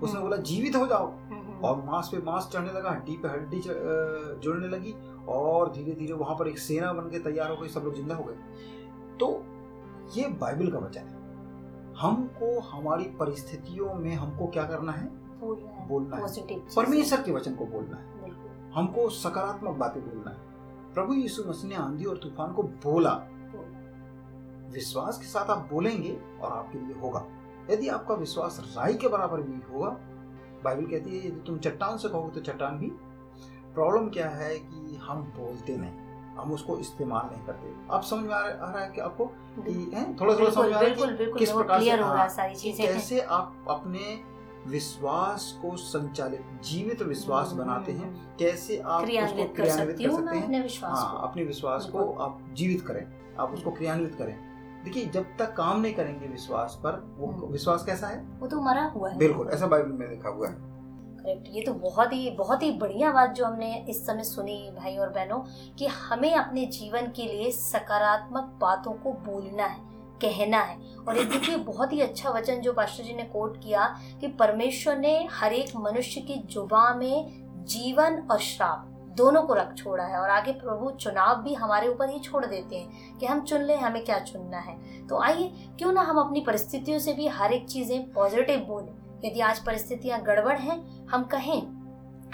उसने 0.02 0.10
हम्म। 0.10 0.20
बोला 0.20 0.36
जीवित 0.36 0.76
हो 0.76 0.86
जाओ। 0.86 1.10
हम्म, 1.10 1.60
और 1.64 1.84
मांस 1.84 2.08
पे 2.12 2.18
मांस 2.18 2.48
चढ़ने 2.52 2.72
लगा 2.72 2.90
हड्डी 2.90 3.16
पे 3.16 3.28
हड्डी 3.28 3.62
जुड़ने 4.40 4.68
लगी 4.68 4.94
और 5.28 5.72
धीरे 5.72 5.92
धीरे 5.92 6.12
वहाँ 6.12 6.36
पर 6.36 6.48
एक 6.48 6.58
सेना 6.58 6.92
बन 6.92 7.02
के 7.02 7.18
तैयार 7.18 7.50
हो 7.50 7.56
गई 7.56 7.68
सब 7.68 7.80
लोग 7.80 7.94
ज़िंदा 7.94 8.14
हो 8.14 8.24
गए। 8.24 8.34
तो 9.20 9.44
ये 10.16 10.28
बाइबल 10.28 10.70
का 10.70 10.78
वचन 10.78 11.00
है। 11.00 11.24
हमको 12.00 12.60
हमारी 12.60 13.04
परिस्थितियों 13.04 13.94
में 13.94 14.14
हमको 14.14 14.46
क्या 14.46 14.64
करना 14.64 14.92
है? 14.92 15.06
बोलना 15.88 16.16
है। 16.16 16.22
है। 16.22 16.58
परमेश्वर 16.76 17.22
के 17.22 17.32
वचन 17.32 17.54
को 17.54 17.66
बोलना 17.66 17.96
है। 17.96 18.30
हमको 18.74 19.08
सकारात्मक 19.08 19.76
बातें 19.76 20.02
बोलना 20.02 20.30
है। 20.30 20.53
प्रभु 20.94 21.14
यीशु 21.14 21.42
मसीह 21.44 21.70
ने 21.70 21.76
आंधी 21.76 22.04
और 22.04 22.16
तूफ़ान 22.16 22.52
को 22.52 22.62
बोला। 22.62 23.12
विश्वास 24.74 25.18
के 25.18 25.26
साथ 25.26 25.50
आप 25.50 25.68
बोलेंगे 25.72 26.16
और 26.40 26.52
आपके 26.52 26.78
लिए 26.78 26.94
होगा। 27.00 27.24
यदि 27.70 27.88
आपका 27.88 28.14
विश्वास 28.16 28.58
राई 28.76 28.94
के 28.94 29.08
बराबर 29.08 29.40
भी 29.40 29.60
होगा 29.72 29.88
बाइबल 30.64 30.84
कहती 30.86 31.10
है 31.10 31.26
यदि 31.26 31.40
तुम 31.46 31.58
चट्टान 31.58 31.96
से 31.96 32.08
कहोगे 32.08 32.34
तो 32.34 32.40
चट्टान 32.42 32.78
भी। 32.78 32.90
प्रॉब्लम 33.74 34.08
क्या 34.08 34.28
है 34.30 34.54
कि 34.58 34.98
हम 35.02 35.22
बोलते 35.36 35.76
नहीं 35.76 36.02
हम 36.36 36.52
उसको 36.52 36.76
इस्तेमाल 36.78 37.28
नहीं 37.32 37.44
करते। 37.46 37.72
आप 37.94 38.02
समझ 38.02 38.24
में 38.24 38.34
आ 38.34 38.40
रहा 38.40 38.80
है 38.80 38.90
कि 38.90 39.00
आपको 39.00 39.26
कि 39.58 39.74
थोड़ा 40.20 40.34
थोड़ा 40.34 40.50
समझ 40.50 40.66
में 40.66 40.74
आ 40.74 40.80
रहा 40.80 40.88
है 40.88 40.94
कि 40.94 41.32
किस 41.38 41.52
प्रकार 41.52 41.82
से 41.82 41.90
हो 41.90 41.96
रहा 41.98 42.26
सारी 42.28 42.54
चीज़ें। 42.54 42.86
कैसे 42.86 43.20
आप 43.20 43.64
अपने 43.70 44.04
विश्वास 44.66 45.58
को 45.62 45.76
संचालित 45.76 46.44
जीवित 46.64 46.98
तो 46.98 47.04
विश्वास 47.04 47.48
हम्म, 47.48 47.58
बनाते 47.58 47.92
हैं। 47.92 48.36
कैसे 48.36 48.78
आप 48.78 48.94
उसको 48.94 49.06
क्रियान्वित 49.06 49.54
कर 49.56 49.68
सकती 49.68 50.04
हूँ 50.04 50.28
हैं? 50.28 50.42
अपने 50.42 50.60
विश्वास 50.60 51.10
को। 51.12 51.18
अपने 51.18 51.44
विश्वास 51.44 51.84
को 51.84 52.12
आप 52.12 52.40
जीवित 52.52 52.80
करें। 52.80 53.34
आप 53.40 53.50
उसको 53.50 53.70
क्रियान्वित 53.70 54.14
करें। 54.14 54.54
देखिए 54.84 55.06
जब 55.06 55.26
तक 55.38 55.52
काम 55.52 55.80
नहीं 55.80 55.94
करेंगे 55.94 56.26
विश्वास 56.26 56.80
पर 56.84 57.16
वो 57.18 57.26
हम्म। 57.26 57.46
विश्वास 57.46 57.84
कैसा 57.84 58.06
है? 58.06 58.24
वो 58.40 58.46
तो 58.46 58.60
मरा 58.60 58.84
हुआ 58.84 59.10
है। 59.10 59.18
बिल्कुल 59.18 59.48
ऐसा 59.48 59.66
बाइबल 59.66 59.92
में 59.92 60.10
लिखा 60.10 60.28
हुआ 60.28 60.48
है। 60.48 60.54
करेक्ट 60.54 61.48
ये 61.50 61.62
तो 61.62 61.74
बहुत 61.74 62.12
ही 62.12 62.30
बहुत 62.30 62.62
ही 62.62 62.72
बढ़िया 62.72 63.12
बात 63.12 63.30
जो 63.30 63.44
हमने 63.44 63.86
इस 63.88 64.06
समय 64.06 64.22
सुनी 64.22 64.70
भाई 64.78 64.96
और 64.96 65.08
बहनों 65.08 65.38
कि 65.78 65.86
हमें 65.86 66.34
अपने 66.34 66.66
जीवन 66.66 67.00
के 67.00 67.22
लिए 67.22 67.50
सकारात्मक 67.50 68.58
बातों 68.60 68.92
को 68.92 69.12
बोलना 69.12 69.64
है। 69.64 69.93
कहना 70.24 70.58
है। 70.58 70.78
और 71.08 71.16
एक 71.16 71.30
देखिए 71.30 71.56
बहुत 71.56 71.92
ही 71.92 72.00
अच्छा 72.00 72.30
वचन 72.30 72.60
जो 72.60 72.72
पास्टर 72.72 73.04
जी 73.04 73.14
ने 73.14 73.22
कोट 73.22 73.62
किया 73.62 73.86
कि 74.20 74.28
परमेश्वर 74.28 74.96
ने 74.96 75.28
हर 75.32 75.52
एक 75.52 75.76
मनुष्य 75.76 76.20
की 76.20 76.34
जुबा 76.46 76.92
में 76.94 77.64
जीवन 77.66 78.26
और 78.30 78.38
श्राप 78.38 78.90
दोनों 79.16 79.42
को 79.42 79.54
रख 79.54 79.74
छोड़ा 79.74 80.04
है। 80.04 80.18
और 80.18 80.30
आगे 80.30 80.52
प्रभु 80.52 80.90
चुनाव 80.90 81.42
भी 81.42 81.54
हमारे 81.54 81.88
ऊपर 81.88 82.10
ही 82.10 82.18
छोड़ 82.20 82.44
देते 82.46 82.76
हैं 82.76 83.18
कि 83.18 83.26
हम 83.26 83.40
चुन 83.40 83.62
लें, 83.62 83.76
हमें 83.76 84.04
क्या 84.04 84.18
चुनना 84.18 84.58
है। 84.58 85.06
तो 85.06 85.18
आइए, 85.18 85.52
क्यों 85.78 85.92
ना 85.92 86.02
हम 86.02 86.18
अपनी 86.18 86.40
परिस्थितियों 86.40 86.98
से 86.98 87.12
भी 87.12 87.28
हर 87.28 87.52
एक 87.52 87.68
चीज़ें 87.68 88.12
पॉजिटिव 88.12 88.60
बोलें। 88.60 88.92
यदि 89.24 89.40
आज 89.40 89.58
परिस्थितियाँ 89.58 90.20
गड़बड़ 90.22 90.58
हैं, 90.58 91.06
हम 91.06 91.24
कहें, 91.24 91.60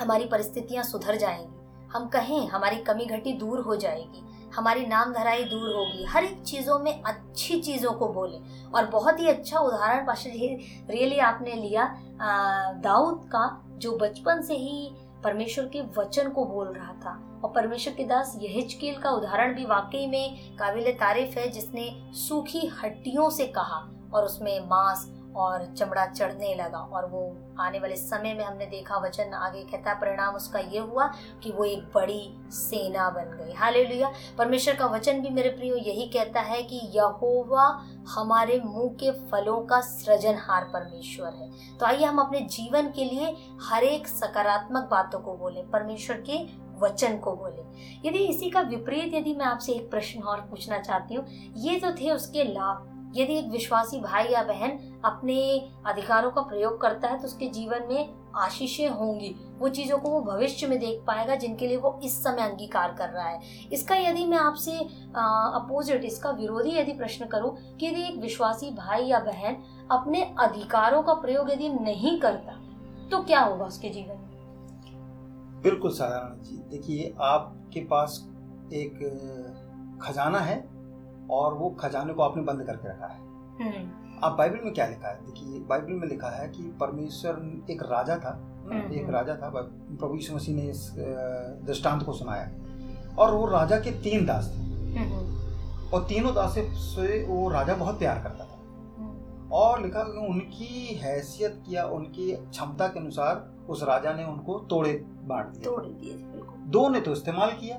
हमारी 0.00 0.24
परिस्थितियाँ 0.24 0.85
सुधर 0.85 1.16
जाएँगी। 1.16 1.88
हम 1.88 2.09
कहें, 2.09 2.48
हमारी 2.48 2.76
कमी 2.76 3.07
घटी 3.07 3.33
दूर 3.33 3.61
हो 3.61 3.76
जाएगी। 3.76 4.22
हमारी 4.54 4.86
नाम 4.86 5.12
धराई 5.12 5.44
दूर 5.44 5.74
होगी। 5.74 6.04
हर 6.04 6.24
एक 6.24 6.42
चीज़ों 6.42 6.78
में 6.78 7.02
अच्छी 7.02 7.60
चीज़ों 7.60 7.92
को 7.92 8.08
बोलें। 8.08 8.70
और 8.70 8.86
बहुत 8.86 9.20
ही 9.20 9.28
अच्छा 9.28 9.58
उदाहरण 9.58 10.06
पाशा 10.06 10.30
जी 10.30 10.48
रियली 10.90 11.18
आपने 11.18 11.54
लिया। 11.54 11.84
दाऊद 12.82 13.24
का, 13.24 13.62
जो 13.78 13.96
बचपन 13.96 14.42
से 14.42 14.54
ही 14.54 14.90
परमेश्वर 15.24 15.64
के 15.64 15.80
वचन 15.98 16.28
को 16.28 16.44
बोल 16.44 16.68
रहा 16.68 16.92
था। 16.94 17.40
और 17.44 17.52
परमेश्वर 17.52 17.94
के 17.94 18.04
दास 18.04 18.36
यहिजकेल 18.40 18.98
का 18.98 19.10
उदाहरण 19.10 19.54
भी 19.54 19.64
वाकई 19.64 20.06
में 20.06 20.56
काबिल 20.56 20.92
तारीफ़ 20.92 21.38
है, 21.38 21.48
जिसने 21.48 22.12
सूखी 22.18 22.66
हड्डियों 22.82 23.30
से 23.30 23.46
कहा 23.46 23.88
और 24.14 24.24
उसमें 24.24 24.60
मांस 24.60 25.06
और 25.36 25.64
चमड़ा 25.74 26.06
चढ़ने 26.06 26.54
लगा 26.54 26.78
और 26.78 27.06
वो 27.06 27.20
आने 27.60 27.78
वाले 27.78 27.96
समय 27.96 28.34
में 28.34 28.44
हमने 28.44 28.66
देखा 28.66 28.98
वचन 28.98 29.34
आगे 29.34 29.62
कहता 29.62 29.94
परिणाम 29.94 30.34
उसका 30.34 30.58
ये 30.58 30.78
हुआ 30.78 31.06
कि 31.42 31.52
वो 31.52 31.64
एक 31.64 31.84
बड़ी 31.94 32.22
सेना 32.50 33.08
बन 33.10 33.36
गई। 33.36 33.54
हालेलुया। 33.54 34.12
परमेश्वर 34.38 34.74
का 34.74 34.86
वचन 34.86 35.20
भी 35.20 35.30
मेरे 35.30 35.50
प्रियो 35.50 35.76
यही 35.76 36.06
कहता 36.08 36.40
है 36.40 36.62
कि 36.62 36.80
यहोवा 36.94 37.66
हमारे 38.08 38.60
मुँह 38.64 38.88
के 38.94 39.10
फलों 39.28 39.60
का 39.66 39.80
सृजनहार 39.80 40.64
परमेश्वर 40.64 41.34
है। 41.34 41.50
तो 41.78 41.86
आइए 41.86 42.04
हम 42.04 42.18
अपने 42.18 42.40
जीवन 42.40 42.90
के 42.90 43.04
लिए 43.04 43.36
हर 43.62 43.84
एक 43.84 44.08
सकारात्मक 44.08 44.88
बातों 44.90 45.20
को 45.20 45.36
बोलें, 45.36 45.70
परमेश्वर 45.70 46.22
के 46.30 46.38
वचन 46.80 47.16
को 47.18 47.32
बोले। 47.32 48.08
यदि 48.08 48.18
इसी 48.18 48.50
का 48.50 48.60
विपरीत 48.60 49.14
यदि 49.14 49.34
मैं 49.34 49.46
आपसे 49.46 49.72
एक 49.72 49.90
प्रश्न 49.90 50.22
और 50.22 50.40
पूछना 50.40 50.78
चाहती 50.78 51.14
हूँ, 51.14 51.26
ये 51.56 51.78
तो 51.80 51.92
थे 51.92 52.10
उसके 52.10 52.44
लाभ 52.44 52.86
यदि 53.12 53.38
एक 53.38 53.50
विश्वासी 53.50 54.00
भाई 54.00 54.28
या 54.28 54.42
बहन 54.42 54.78
अपने 55.04 55.36
अधिकारों 55.86 56.30
का 56.30 56.42
प्रयोग 56.42 56.80
करता 56.80 57.08
है 57.08 57.18
तो 57.18 57.26
उसके 57.26 57.46
जीवन 57.48 57.86
में 57.88 58.14
आशीषें 58.36 58.88
होंगी। 58.88 59.34
वो 59.58 59.68
चीज़ों 59.68 59.98
को 59.98 60.10
वो 60.10 60.20
भविष्य 60.22 60.66
में 60.66 60.78
देख 60.78 61.02
पाएगा, 61.06 61.34
जिनके 61.34 61.66
लिए 61.66 61.76
वो 61.76 61.98
इस 62.04 62.22
समय 62.24 62.42
अंगीकार 62.42 62.94
कर 62.98 63.08
रहा 63.08 63.28
है। 63.28 63.68
इसका 63.72 63.96
यदि 63.96 64.24
मैं 64.26 64.38
आपसे 64.38 64.72
अपोजिट 64.72 66.04
इसका 66.04 66.30
विरोधी 66.30 66.70
यदि 66.70 66.92
प्रश्न 66.92 67.26
करूँ 67.26 67.56
कि 67.76 67.86
यदि 67.86 68.02
एक 68.04 68.20
विश्वासी 68.20 68.70
भाई 68.72 69.04
या 69.04 69.18
बहन 69.20 69.56
अपने 69.90 70.22
अधिकारों 70.40 71.02
का 71.02 71.14
प्रयोग 71.16 71.50
यदि 71.50 71.68
नहीं 71.70 72.18
करता 72.20 72.58
तो 73.10 73.22
क्या 73.24 73.40
होगा 73.40 73.64
उसके 73.64 73.88
जीवन 73.88 74.14
में? 74.14 74.28
बिल्कुल 75.62 75.90
साधारण 75.90 76.42
जी 76.42 76.56
देखिए, 76.70 77.14
आपके 77.20 77.80
पास 77.84 78.24
एक 78.72 79.98
खजाना 80.02 80.38
है 80.38 80.58
और 81.30 81.54
वो 81.54 81.70
खजाने 81.70 82.12
को 82.12 82.22
आपने 82.22 82.42
बंद 82.42 82.62
करके 82.62 82.88
रखा 82.88 83.06
है। 83.06 83.18
अब 84.22 84.36
बाइबल 84.36 84.64
में 84.64 84.72
क्या 84.74 84.86
लिखा 84.86 85.08
है? 85.08 85.24
देखिए 85.26 85.58
बाइबल 85.60 85.92
में 85.92 86.08
लिखा 86.08 86.30
है 86.30 86.48
कि 86.48 86.62
परमेश्वर 86.80 87.64
एक 87.70 87.82
राजा 87.82 88.16
था। 88.16 88.32
एक 88.94 89.08
राजा 89.10 89.34
था 89.34 89.48
प्रभु 89.50 90.14
यीशु 90.14 90.34
मसीह 90.34 90.54
ने 90.56 90.62
इस 90.62 90.90
दृष्टांत 91.66 92.02
को 92.02 92.12
सुनाया। 92.12 92.50
और 93.18 93.34
वो 93.34 93.46
राजा 93.46 93.78
के 93.80 93.90
तीन 94.02 94.26
दास 94.26 94.48
थे। 94.48 94.60
और 95.90 96.04
तीनों 96.04 96.34
दास 96.34 96.54
से 96.54 97.24
वो 97.28 97.48
राजा 97.48 97.74
बहुत 97.74 97.98
प्यार 97.98 98.22
करता 98.22 98.44
था। 98.44 98.58
और 99.52 99.80
लिखा 99.82 100.02
कि 100.02 100.26
उनकी 100.26 100.94
हैसियत 100.94 101.62
या 101.68 101.84
उनकी 101.84 102.30
क्षमता 102.32 102.86
के 102.88 102.98
अनुसार 103.00 103.48
उस 103.68 103.82
राजा 103.82 104.12
ने 104.12 104.24
उनको 104.24 104.58
तोड़े 104.70 104.92
बांट 105.22 105.46
दिए। 105.46 105.62
तोड़ 105.62 105.82
दिए 105.82 106.12
दो 106.70 106.88
ने 106.88 107.00
तो 107.00 107.12
इस्तेमाल 107.12 107.50
किया 107.52 107.76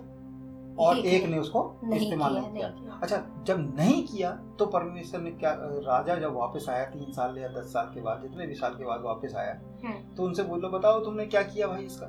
और 0.79 0.97
एक 0.97 1.25
ने 1.29 1.39
उसको 1.39 1.61
इस्तेमाल 1.93 2.35
नहीं 2.35 2.51
किया। 2.51 2.99
अच्छा 3.03 3.17
जब 3.47 3.59
नहीं 3.77 4.05
किया 4.07 4.31
तो 4.59 4.65
परमेश्वर 4.67 5.21
ने 5.21 5.31
क्या 5.33 5.51
राजा 5.59 6.15
जब 6.15 6.33
वापस 6.35 6.65
आया 6.69 6.85
तीन 6.85 7.11
साल 7.13 7.37
या 7.37 7.47
दस 7.51 7.73
साल 7.73 7.91
के 7.93 8.01
बाद 8.01 8.21
जितने 8.21 8.47
भी 8.47 8.55
साल 8.55 8.75
के 8.75 8.85
बाद 8.85 9.01
वापस 9.03 9.35
आया 9.35 9.53
तो 10.17 10.23
उनसे 10.23 10.43
बोलो 10.43 10.69
बताओ 10.69 11.03
तुमने 11.05 11.25
क्या 11.25 11.41
किया 11.43 11.67
भाई 11.67 11.83
इसका? 11.83 12.05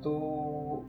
तो 0.00 0.84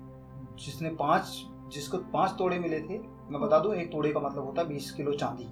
जिसने 0.59 0.89
पाँच 0.95 1.45
जिसको 1.73 1.97
पाँच 2.13 2.31
तोड़े 2.37 2.59
मिले 2.59 2.79
थे 2.81 2.97
मैं 2.99 3.41
बता 3.41 3.59
दूँ 3.59 3.73
एक 3.75 3.91
तोड़े 3.91 4.11
का 4.11 4.19
मतलब 4.19 4.45
होता 4.45 4.61
है 4.61 4.67
बीस 4.67 4.91
किलो 4.91 5.13
चांदी। 5.13 5.43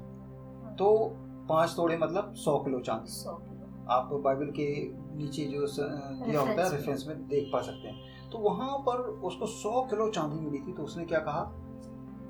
तो 0.76 0.88
पाँच 1.50 1.74
तोड़े 1.76 1.98
मतलब 1.98 2.34
सौ 2.36 2.58
किलो 2.60 2.80
चांदी। 2.82 3.12
आप 3.92 4.10
बाइबल 4.24 4.52
के 4.52 4.68
नीचे 5.18 5.44
जो 5.46 5.68
दिया 5.68 6.40
होता 6.40 6.64
है 6.64 6.72
रेफरेंस 6.72 7.06
में 7.08 7.28
देख 7.28 7.50
पा 7.54 7.62
सकते 7.62 7.88
हैं। 7.88 8.15
तो 8.36 8.42
वहाँ 8.42 8.78
पर 8.78 8.98
उसको 9.02 9.46
सौ 9.46 9.82
किलो 9.82 10.10
चांदी 10.10 10.40
मिली 10.40 10.58
थी 10.58 10.74
तो 10.74 10.84
उसने 10.84 11.06
क्या 11.06 11.20
कहा? 11.20 11.52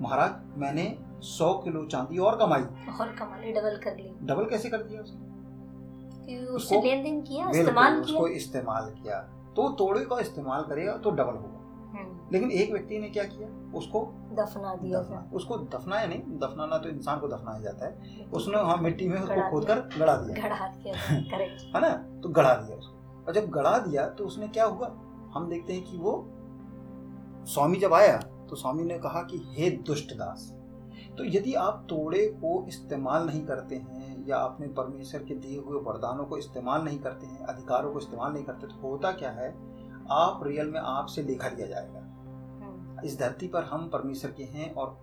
महाराज 0.02 0.60
मैंने 0.60 1.00
सौ 1.20 1.54
किलो 1.54 1.86
चांदी 1.86 2.18
और 2.18 2.38
कमाई। 2.38 2.62
और 3.02 3.08
कमाली 3.08 3.52
डबल 3.52 3.82
कर 3.84 3.96
ली। 3.96 4.15
डबल 4.22 4.46
कैसे 4.46 4.70
कर 4.70 4.78
दिया 4.78 5.02
उसने? 5.02 5.36
उससे 6.46 6.46
उसको- 6.46 6.84
लेन 6.84 7.04
देन 7.04 7.22
किया 7.22 7.50
इस्तेमाल 7.50 8.02
उसको 8.02 8.26
किया। 8.26 8.38
इस्तेमाल 8.38 8.89
किया। 9.04 9.20
तो 9.56 9.70
तोड़े 9.70 10.06
का 10.06 10.20
इस्तेमाल 10.20 10.62
करेगा 10.62 10.98
तो 10.98 11.12
डबल 11.12 11.34
होगा 11.34 11.62
हम्म, 11.89 12.20
लेकिन 12.32 12.52
एक 12.52 12.72
व्यक्ति 12.72 13.00
ने 13.00 13.10
क्या 13.10 13.24
किया? 13.24 13.72
उसको 13.78 14.13
दफना 14.34 14.76
दिया 14.76 15.02
दफना। 15.02 15.30
उसको 15.34 15.58
दफनाया 15.58 16.08
नहीं? 16.08 16.20
दफनाना 16.20 16.78
तो 16.78 16.89
इंसान 16.89 17.20
को 17.20 17.28
दफनाया 17.28 17.60
जाता 17.60 17.86
है। 17.86 18.26
उसने 18.34 18.62
वहाँ 18.62 18.78
मिट्टी 18.78 19.08
में 19.08 19.22
उसको 19.22 19.52
खोद 19.52 19.65
कर 19.65 19.80
गड़ा 19.80 20.18
दिया। 20.18 20.48
गढ़ा 20.48 20.68
दिया 20.68 20.96
है 21.76 21.82
ना? 21.82 22.20
तो 22.22 22.30
गड़ा 22.30 22.56
दिया 22.56 22.78
उसको। 22.78 23.24
और 23.28 23.34
जब 23.34 23.50
गड़ा 23.50 23.78
दिया 23.78 24.08
तो 24.08 24.26
उसने 24.26 24.48
क्या 24.48 24.65
हुआ? 24.65 24.88
हम 25.36 25.50
देखते 25.50 25.74
हैं 25.74 25.84
कि 25.84 25.98
वो 25.98 26.26
स्वामी 27.45 27.78
जब 27.78 27.93
आया 27.93 28.17
तो 28.17 28.56
स्वामी 28.56 28.84
ने 28.84 29.00
कहा 29.00 29.21
कि 29.21 29.38
हे 29.45 29.69
दुष्ट 29.69 30.13
दास 30.13 30.54
तो 31.17 31.26
यदि 31.26 31.54
आप 31.54 31.86
तोड़े 31.89 32.26
को 32.28 32.65
इस्तेमाल 32.67 33.26
नहीं 33.26 33.45
करते 33.45 33.76
हैं 33.76 34.28
या 34.28 34.38
अपने 34.38 34.67
परमेश्वर 34.67 35.24
के 35.24 35.36
दिए 35.36 35.60
हुए 35.60 35.80
वरदानों 35.80 36.26
को 36.26 36.38
इस्तेमाल 36.38 36.82
नहीं 36.82 37.00
करते 37.00 37.28
हैं 37.28 37.45
अधिकारों 37.45 37.93
को 37.93 38.00
इस्तेमाल 38.00 38.34
नहीं 38.34 38.43
करते 38.43 38.67
तो 38.67 38.76
होता 38.82 39.12
क्या 39.12 39.32
है? 39.32 39.50
आप 40.12 40.39
रियल 40.43 40.67
में 40.67 40.80
आपसे 40.80 41.24
लेखा 41.24 41.48
लिया 41.48 41.67
जाएगा। 41.67 42.00
हम्म, 42.00 43.00
इस 43.06 43.19
धरती 43.19 43.48
पर 43.48 43.63
हम 43.63 43.89
परमेश्वर 43.89 44.32
के 44.32 44.43
हैं 44.43 44.74
और 44.74 44.98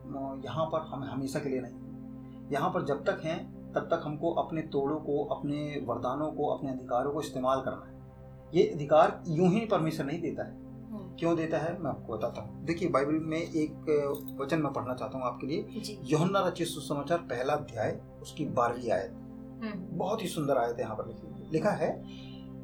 यहाँ 0.45 0.67
पर 0.67 0.81
हम 0.81 1.05
हमेशा 1.05 1.41
के 1.41 1.49
लिए 1.49 1.61
नहीं 1.61 1.75
हैं। 1.75 2.51
यहाँ 2.53 2.71
पर 2.71 2.85
जब 2.85 3.05
तक 3.05 3.21
हैं 3.25 3.73
तब 3.73 3.81
तक 3.81 4.03
हमको 4.05 4.33
अपने 4.33 4.63
तोड़ों 4.63 4.97
को 4.97 5.25
अपने 5.25 5.85
वरदानों 5.87 6.33
को 6.33 6.47
अपने 6.47 6.71
अधिकारों 6.71 7.13
को 7.13 7.21
इस्तेमाल 7.21 7.61
करना 7.61 7.87
है। 7.87 8.02
ये 8.55 8.67
अधिकार 8.67 9.23
यूँ 9.29 9.49
ही 9.51 9.65
परमेश्वर 9.67 10.07
नहीं 10.07 10.21
देता 10.21 10.43
है। 10.43 10.55
हम्म, 10.91 11.17
क्यों 11.19 11.37
देता 11.37 11.59
है? 11.59 11.79
मैं 11.83 11.91
आपको 11.91 12.17
बताता 12.17 12.43
हूँ। 12.43 12.65
देखिए 12.65 12.89
बाइबल 12.89 13.19
में 13.25 13.39
एक 13.39 14.37
वचन 14.41 14.63
मैं 14.63 14.73
पढ़ना 14.73 14.95
चाहता 14.95 15.19
हूँ 15.19 15.27
आपके 15.27 15.47
लिए। 15.47 15.99
योहन्ना 16.05 16.47
रचित 16.47 16.67
सुसमाचार 16.67 17.19
पहला 17.31 17.55
अध्याय 17.55 18.01
उसकी 18.23 18.45
बारहवीं 18.51 18.91
आयत। 18.91 19.11
हम्म, 19.63 19.99
बहुत 19.99 20.23
ही 20.23 20.29
सुंदर 20.29 20.59
आयत 20.59 20.77
है 20.77 20.83
यहाँ 20.83 20.97
पर 20.97 21.07
लिखी 21.07 21.51
लिखा 21.53 21.71
है 21.71 21.91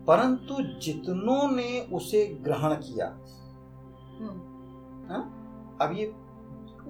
परंतु 0.06 0.54
जितनों 0.82 1.50
ने 1.50 1.80
उसे 1.92 2.24
ग्रहण 2.42 2.74
किया 2.74 3.06
हम्म, 4.18 5.20
अब 5.80 5.94
ये 5.96 6.12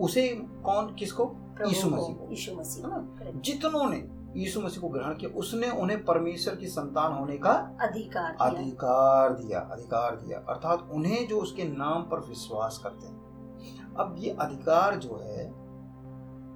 उसे 0.01 0.29
कौन 0.65 0.95
किसको? 0.95 1.25
यीशु 1.67 1.89
मसीह 1.91 2.15
को। 2.15 2.29
यीशु 2.31 2.55
मसीह 2.57 2.87
हाँ। 2.87 3.41
जितनों 3.45 3.89
ने 3.91 3.97
यीशु 4.37 4.61
मसीह 4.61 4.81
को 4.81 4.89
ग्रहण 4.89 5.15
किया 5.15 5.31
उसने 5.31 5.71
उन्हें 5.71 6.05
परमेश्वर 6.05 6.55
की 6.55 6.67
संतान 6.67 7.13
होने 7.13 7.37
का 7.39 7.53
अधिकार 7.81 8.33
दिया। 8.33 8.49
अधिकार 8.49 9.33
दिया 9.35 9.61
अधिकार 9.61 10.17
दिया। 10.17 10.39
अर्थात 10.49 10.89
उन्हें 10.93 11.27
जो 11.29 11.41
उसके 11.41 11.65
नाम 11.65 12.03
पर 12.03 12.21
विश्वास 12.21 12.81
करते 12.85 13.07
हैं। 13.07 13.95
अब 14.01 14.15
ये 14.19 14.31
अधिकार 14.31 14.97
जो 14.97 15.19
है 15.23 15.51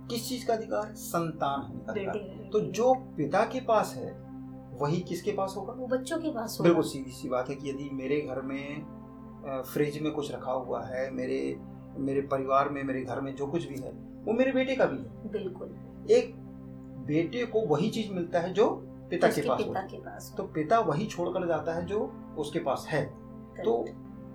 किस 0.09 0.29
चीज़ 0.29 0.47
का 0.47 0.55
अधिकार? 0.55 0.93
संतान 0.95 1.61
होने 1.61 1.85
का 1.85 1.93
अधिकार। 1.93 2.49
तो 2.53 2.61
जो 2.61 2.95
पिता 3.17 3.45
के 3.45 3.61
पास 3.61 3.95
है 3.97 4.11
वही 4.81 5.01
किसके 5.01 5.33
पास 5.33 5.55
होगा? 5.57 5.73
वो 5.73 5.87
बच्चों 5.87 6.19
के 6.19 6.31
पास 6.31 6.57
होगा। 6.61 6.69
बिल्कुल 6.69 6.85
सीधी 6.85 7.11
सी 7.11 7.29
बात 7.29 7.49
है 7.49 7.55
कि 7.55 7.71
यदि 7.71 7.89
मेरे 7.93 8.21
घर 8.21 8.41
में 8.43 9.63
फ्रिज 9.63 10.01
में 10.03 10.13
कुछ 10.13 10.33
रखा 10.33 10.53
हुआ 10.53 10.83
है 10.85 11.11
मेरे 11.11 11.61
मेरे 11.99 12.21
परिवार 12.21 12.69
में 12.69 12.83
मेरे 12.85 13.03
घर 13.03 13.21
में 13.21 13.35
जो 13.37 13.47
कुछ 13.47 13.67
भी 13.69 13.81
है 13.81 13.91
वो 14.25 14.33
मेरे 14.33 14.53
बेटे 14.53 14.77
का 14.77 14.85
भी 14.85 14.99
है। 14.99 15.31
बिल्कुल। 15.31 16.07
एक 16.11 16.35
बेटे 17.07 17.45
को 17.47 17.61
वही 17.67 17.91
चीज़ 17.91 18.13
मिलता 18.13 18.41
है 18.41 18.53
जो 18.53 18.69
पिता 19.11 19.29
के 19.29 19.43
पास 19.43 19.59
पिता 19.59 19.81
के 19.83 19.97
पास 19.97 20.33
तो 20.37 20.43
पिता 20.45 20.79
वही 20.81 21.07
छोड़कर 21.07 21.47
जाता 21.49 21.75
है 21.75 21.85
जो 21.87 22.01
उसके 22.39 22.59
पास 22.59 22.87
है। 22.89 23.05
तो 23.57 23.85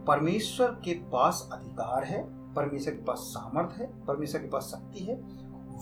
परमेश्वर 0.08 0.68
के 0.84 0.94
पास 1.10 1.48
अधिकार 1.54 2.04
है 2.04 2.24
परमेश्वर 2.54 2.94
के 2.94 3.04
पास 3.04 3.18
सामर्थ 3.18 3.78
है 3.78 3.88
परमेश्वर 4.06 4.42
के 4.42 4.48
पास 4.48 4.72
शक्ति 4.72 5.04
है। 5.04 5.16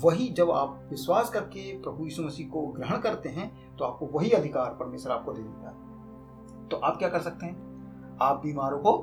वही 0.04 0.28
जब 0.30 0.52
आप 0.52 0.88
विश्वास 0.90 1.30
करके 1.30 1.72
प्रभु 1.82 2.04
यीशु 2.04 2.24
मसीह 2.24 2.48
को 2.50 2.66
ग्रहण 2.68 2.98
करते 2.98 3.30
हैं 3.30 3.76
तो 3.78 3.86
आपको 3.86 4.06
वही 4.06 4.32
अधिकार 4.32 4.76
परमेश्वर 4.80 5.12
आपको 5.12 5.34
दे 5.34 5.42
देता 5.42 5.70
है। 5.70 6.68
तो 6.68 6.78
आप 6.78 6.98
क्या 6.98 7.10
कर 7.10 7.22
सकते 7.22 7.46
हैं? 7.46 8.18
आप 8.22 8.42
बीमारों 8.44 8.80
को 8.80 8.98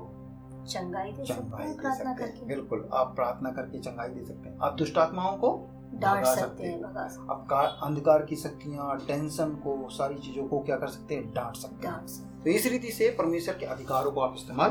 चंगाई 0.68 1.12
दे 1.12 1.24
सकते 1.24 1.34
चंगाई 1.34 1.66
दे 1.66 1.94
सकते 1.94 2.38
हैं। 2.38 2.46
बिल्कुल 2.46 2.88
आप 2.92 3.14
प्रार्थना 3.14 3.50
करके 3.50 3.78
चंगाई 3.78 4.08
दे 4.08 4.24
सकते 4.24 4.48
हैं। 4.48 4.58
आप 4.58 4.74
दुष्ट 4.74 4.98
आत्माओं 4.98 5.36
को 5.36 5.50
डांट 5.94 6.24
सकते 6.26 6.66
हैं 6.66 6.80
भगा 6.82 7.06
सकते 7.08 7.54
आप 7.54 7.80
अंधकार 7.82 8.24
की 8.24 8.36
शक्तियाँ 8.36 8.98
टेंशन 9.06 9.50
को 9.64 9.88
सारी 9.90 10.14
चीज़ों 10.18 10.46
को 10.48 10.58
क्या 10.60 10.76
कर 10.76 10.88
सकते 10.88 11.14
हैं? 11.14 11.32
डांट 11.34 11.56
सकते 11.56 11.88
हैं, 11.88 12.40
तो 12.44 12.50
इस 12.50 12.66
रीति 12.66 12.92
से 12.92 13.10
परमेश्वर 13.18 13.54
के 13.54 13.66
अधिकारों 13.66 14.12
को 14.12 14.20
आप 14.20 14.34
इस्तेमाल 14.36 14.70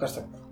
कर 0.00 0.06
सकते 0.06 0.38
हैं। 0.38 0.46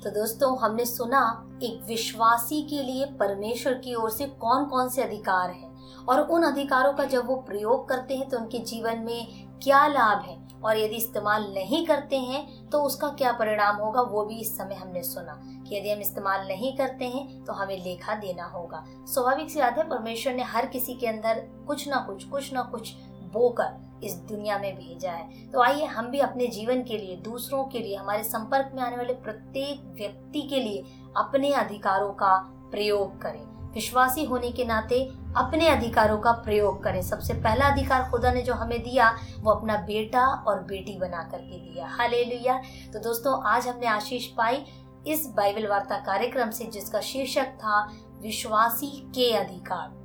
तो 0.00 0.10
दोस्तों 0.10 0.56
हमने 0.58 0.84
सुना 0.84 1.22
एक 1.62 1.82
विश्वासी 1.88 2.62
के 2.62 2.82
लिए 2.82 3.06
परमेश्वर 3.16 3.74
की 3.74 3.94
ओर 3.94 4.10
से 4.10 4.26
कौन 4.26 4.64
कौन 4.64 4.88
से 4.88 5.02
अधिकार 5.02 5.50
हैं? 5.50 5.70
और 6.08 6.20
उन 6.20 6.42
अधिकारों 6.42 6.92
का 6.92 7.04
जब 7.04 7.26
वो 7.26 7.36
प्रयोग 7.36 7.88
करते 7.88 8.16
हैं 8.16 8.28
तो 8.28 8.38
उनके 8.38 8.58
जीवन 8.58 8.98
में 8.98 9.48
क्या 9.62 9.86
लाभ 9.86 10.22
है? 10.22 10.38
और 10.64 10.76
यदि 10.76 10.96
इस्तेमाल 10.96 11.42
नहीं 11.54 11.86
करते 11.86 12.16
हैं 12.16 12.68
तो 12.70 12.82
उसका 12.82 13.08
क्या 13.08 13.32
परिणाम 13.32 13.76
होगा? 13.76 14.02
वो 14.02 14.24
भी 14.24 14.40
इस 14.40 14.56
समय 14.56 14.74
हमने 14.74 15.02
सुना। 15.02 15.40
यदि 15.72 15.90
हम 15.90 16.00
इस्तेमाल 16.00 16.46
नहीं 16.48 16.76
करते 16.76 17.04
हैं 17.04 17.44
तो 17.44 17.52
हमें 17.52 17.76
लेखा 17.84 18.14
देना 18.14 18.44
होगा। 18.44 18.84
स्वाभाविक 19.06 19.50
सी 19.50 19.60
बात 19.60 19.78
है, 19.78 19.88
परमेश्वर 19.88 20.34
ने 20.34 20.42
हर 20.42 20.66
किसी 20.66 20.94
के 20.94 21.06
अंदर 21.06 21.46
कुछ 21.66 21.88
ना 21.88 21.96
कुछ 21.96 22.24
कुछ 22.24 22.52
ना 22.52 22.62
कुछ 22.62 22.92
बोकर 23.32 24.00
इस 24.04 24.14
दुनिया 24.14 24.58
में 24.58 24.74
भेजा 24.74 25.10
है। 25.10 25.48
तो 25.50 25.62
आइए, 25.62 25.84
हम 25.84 26.06
भी 26.06 26.18
अपने 26.18 26.46
जीवन 26.46 26.82
के 26.82 26.98
लिए, 26.98 27.16
दूसरों 27.16 27.64
के 27.64 27.78
लिए, 27.78 27.96
हमारे 27.96 28.22
संपर्क 28.24 28.72
में 28.74 28.82
आने 28.82 28.96
वाले 28.96 29.12
प्रत्येक 29.12 29.80
व्यक्ति 29.98 30.42
के 30.42 30.60
लिए 30.60 30.84
अपने 31.16 31.52
अधिकारों 31.52 32.10
का 32.12 32.36
प्रयोग 32.70 33.20
करें। 33.20 33.42
विश्वासी 33.72 34.24
होने 34.24 34.50
के 34.50 34.64
नाते 34.64 35.02
अपने 35.36 35.68
अधिकारों 35.68 36.18
का 36.18 36.32
प्रयोग 36.32 36.82
करें। 36.82 37.00
सबसे 37.02 37.34
पहला 37.34 37.66
अधिकार 37.66 38.10
खुदा 38.10 38.32
ने 38.32 38.42
जो 38.42 38.54
हमें 38.54 38.82
दिया, 38.82 39.10
वो 39.40 39.50
अपना 39.50 39.76
बेटा 39.76 40.26
और 40.26 40.62
बेटी 40.62 40.96
बना 40.98 41.22
करके 41.22 41.58
दिया। 41.58 41.86
हालेलुया। 41.86 42.60
तो 42.92 42.98
दोस्तों, 42.98 43.42
आज 43.42 43.68
हमने 43.68 43.86
आशीष 43.86 44.26
पाई 44.26 44.64
इस 45.06 45.26
बाइबल 45.36 45.66
वार्ता 45.66 45.96
कार्यक्रम 45.96 46.50
से, 46.50 46.64
जिसका 46.64 47.00
शीर्षक 47.00 47.46
था 47.46 47.92
विश्वासी 48.22 48.86
के 48.86 49.32
अधिकार। 49.32 50.00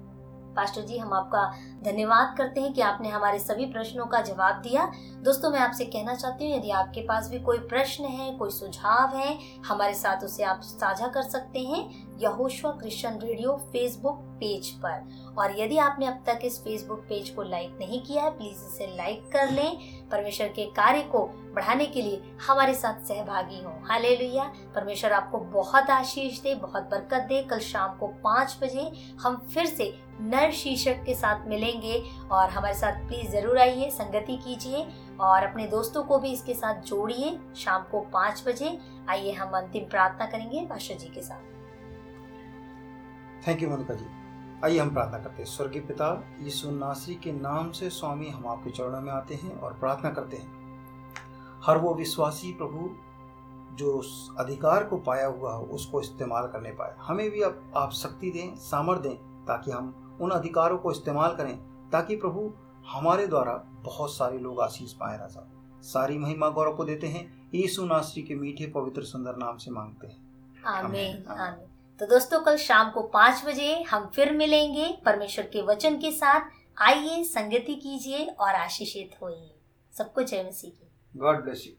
पास्टर 0.56 0.82
जी, 0.82 0.98
हम 0.98 1.14
आपका 1.14 1.54
धन्यवाद 1.92 2.38
करते 2.38 2.62
हैं 2.62 2.74
कि 2.74 2.82
आपने 2.82 3.10
हमारे 3.10 3.40
सभी 3.40 3.66
प्रश्नों 3.66 4.06
का 4.06 4.22
जवाब 4.22 4.56
दिया। 4.56 4.92
दोस्तों, 5.22 5.52
मैं 5.52 5.60
आपसे 5.60 5.86
कहना 5.86 6.16
चाहती 6.16 6.46
हूँ, 6.46 6.58
यदि 6.58 6.70
आपके 6.70 7.02
पास 7.02 7.30
भी 7.30 7.40
कोई 7.40 7.58
प्रश्न 7.58 8.04
है, 8.04 8.38
कोई 8.38 8.50
सुझाव 8.50 9.16
है, 9.18 9.40
हमारे 9.66 9.94
साथ 9.94 10.24
उसे 10.24 10.44
आप 10.44 10.60
साझा 10.64 11.08
कर 11.08 11.22
सकते 11.22 11.60
हैं। 11.60 12.15
Yahoshua 12.20 12.72
Christian 12.72 13.20
radio 13.20 13.56
Facebook 13.72 14.18
page 14.40 14.70
पर। 14.86 15.34
और 15.38 15.60
यदि 15.60 15.78
आपने 15.78 16.06
अब 16.06 16.24
तक 16.26 16.40
इस 16.44 16.60
फेसबुक 16.64 17.00
पेज 17.00 17.30
को 17.30 17.44
लाइक 17.44 17.78
नहीं 17.80 18.02
किया 18.02 18.24
है, 18.24 18.30
प्लीज़ 18.30 18.66
इसे 18.66 18.88
लाइक 18.98 19.30
कर 19.34 19.50
लें। 19.50 19.78
परमेश्वर 20.10 20.48
के 20.48 20.66
कार्य 20.66 21.02
को 21.02 21.20
बढ़ाने 21.56 21.86
के 21.86 22.02
लिए 22.02 22.22
हमारे 22.48 22.74
साथ 22.74 23.06
सहभागी 23.06 23.62
हों। 23.64 23.74
हालेलुया। 23.86 24.44
परमेश्वर 24.76 25.14
आपको 25.14 25.38
बहुत 25.38 25.90
आशीष 25.90 26.40
दे, 26.40 26.56
बहुत 26.56 26.84
बरकत 26.84 27.26
दे। 27.28 27.42
कल 27.44 27.60
शाम 27.60 27.98
को 27.98 28.08
पाँच 28.24 28.58
बजे 28.62 28.92
हम 29.22 29.36
फिर 29.54 29.66
से 29.66 29.94
नर 30.22 30.52
शीर्षक 30.52 31.04
के 31.06 31.14
साथ 31.14 31.48
मिलेंगे। 31.48 32.04
और 32.32 32.50
हमारे 32.50 32.74
साथ 32.74 33.08
प्लीज़ 33.08 33.32
ज़रूर 33.32 33.58
आइए, 33.58 33.90
संगति 33.90 34.38
कीजिए 34.38 34.86
और 35.20 35.44
अपने 35.44 35.68
दोस्तों 35.68 36.04
को 36.04 36.20
भी 36.20 36.32
इसके 36.32 36.54
साथ 36.54 36.82
जोड़िए। 36.82 37.38
शाम 37.56 37.84
को 37.84 38.00
पाँच 38.14 38.44
बजे 38.48 38.78
आइए 39.10 39.32
हम 39.32 39.58
अंतिम 39.58 39.84
प्रार्थना 39.84 40.26
करेंगे। 40.26 40.66
पास्टर 40.66 40.96
जी 40.96 41.08
के 41.08 41.22
साथ। 41.22 41.54
Thank 43.48 43.62
you 43.62 43.70
Monika 43.70 43.94
ji. 43.94 44.06
आइए 44.66 44.80
हम 44.80 44.94
प्रार्थना 44.94 45.18
करते 45.18 45.38
हैं। 45.38 45.46
स्वर्गीय 45.46 45.82
पिता 45.82 46.24
यीशु 46.40 46.72
नासरी 46.72 47.16
के 47.16 47.32
नाम 47.32 47.72
से 47.72 47.90
स्वामी 47.90 48.30
हम 48.30 48.48
आपके 48.48 48.70
चरणों 48.70 49.02
में 49.02 49.12
आते 49.12 49.36
हैं 49.36 49.60
और 49.60 49.74
प्रार्थना 49.74 50.10
करते 50.10 50.38
हैं। 50.38 50.48
हर 51.66 51.78
वो 51.78 51.94
विश्वासी 51.94 52.54
प्रभु 52.54 52.90
जो 53.76 53.94
उस 53.94 54.36
अधिकार 54.40 54.84
को 54.84 54.98
पाया 54.98 55.28
हुआ 55.28 55.54
हो 55.54 55.66
उसको 55.66 56.02
इस्तेमाल 56.02 56.48
करने 56.48 56.72
पाए। 56.72 56.96
हमें 57.00 57.30
भी 57.32 57.42
अब 57.42 57.74
आप 57.78 57.92
शक्ति 57.92 58.32
दें 58.32 58.56
सामर्थ 58.56 59.02
दें 59.02 59.46
ताकि 59.46 59.72
हम 59.72 60.18
उन 60.22 60.32
अधिकारों 60.32 60.78
को 60.78 60.92
इस्तेमाल 60.92 61.36
करें 61.36 61.58
ताकि 61.90 62.16
प्रभु 62.16 62.54
हमारे 62.88 63.28
द्वारा 63.28 63.54
बहुत 63.82 64.14
सारे 64.14 64.40
लोग 64.40 64.62
आशीष 64.62 64.94
पाए 64.94 65.18
राजा। 65.18 65.52
सारी 65.82 66.18
महिमा 66.18 66.50
गौरव 66.50 66.74
को 66.74 66.86
देते 66.86 67.08
हैं। 67.08 67.50
यीशु 67.54 67.86
नासरी 67.86 68.24
के 68.24 68.36
मीठे 68.36 68.68
पवित्र 68.68 69.02
सुंदर 69.02 69.36
नाम 69.36 69.58
से 69.58 69.72
मांगते 69.72 70.08
हैं। 70.08 70.18
आमीन 70.66 70.86
आमीन। 70.86 71.26
आमीन। 71.40 71.68
तो 72.00 72.06
दोस्तों, 72.06 72.40
कल 72.40 72.58
शाम 72.58 72.90
को 72.92 73.02
पाँच 73.02 73.44
बजे 73.46 73.82
हम 73.82 74.12
फिर 74.16 74.32
मिलेंगे। 74.32 74.88
परमेश्वर 75.06 75.46
के 75.46 75.62
वचन 75.62 75.98
के 75.98 76.12
साथ 76.12 76.50
आइए, 76.78 77.24
संगति 77.24 77.76
कीजिए 77.76 78.26
और 78.26 78.56
आशीषित 78.56 79.16
होइए। 79.22 79.56
सबको 79.94 80.24
जय 80.24 80.44
मसीह 80.44 80.72
की। 80.72 80.90
God 81.16 81.44
bless 81.44 81.64
you 81.68 81.74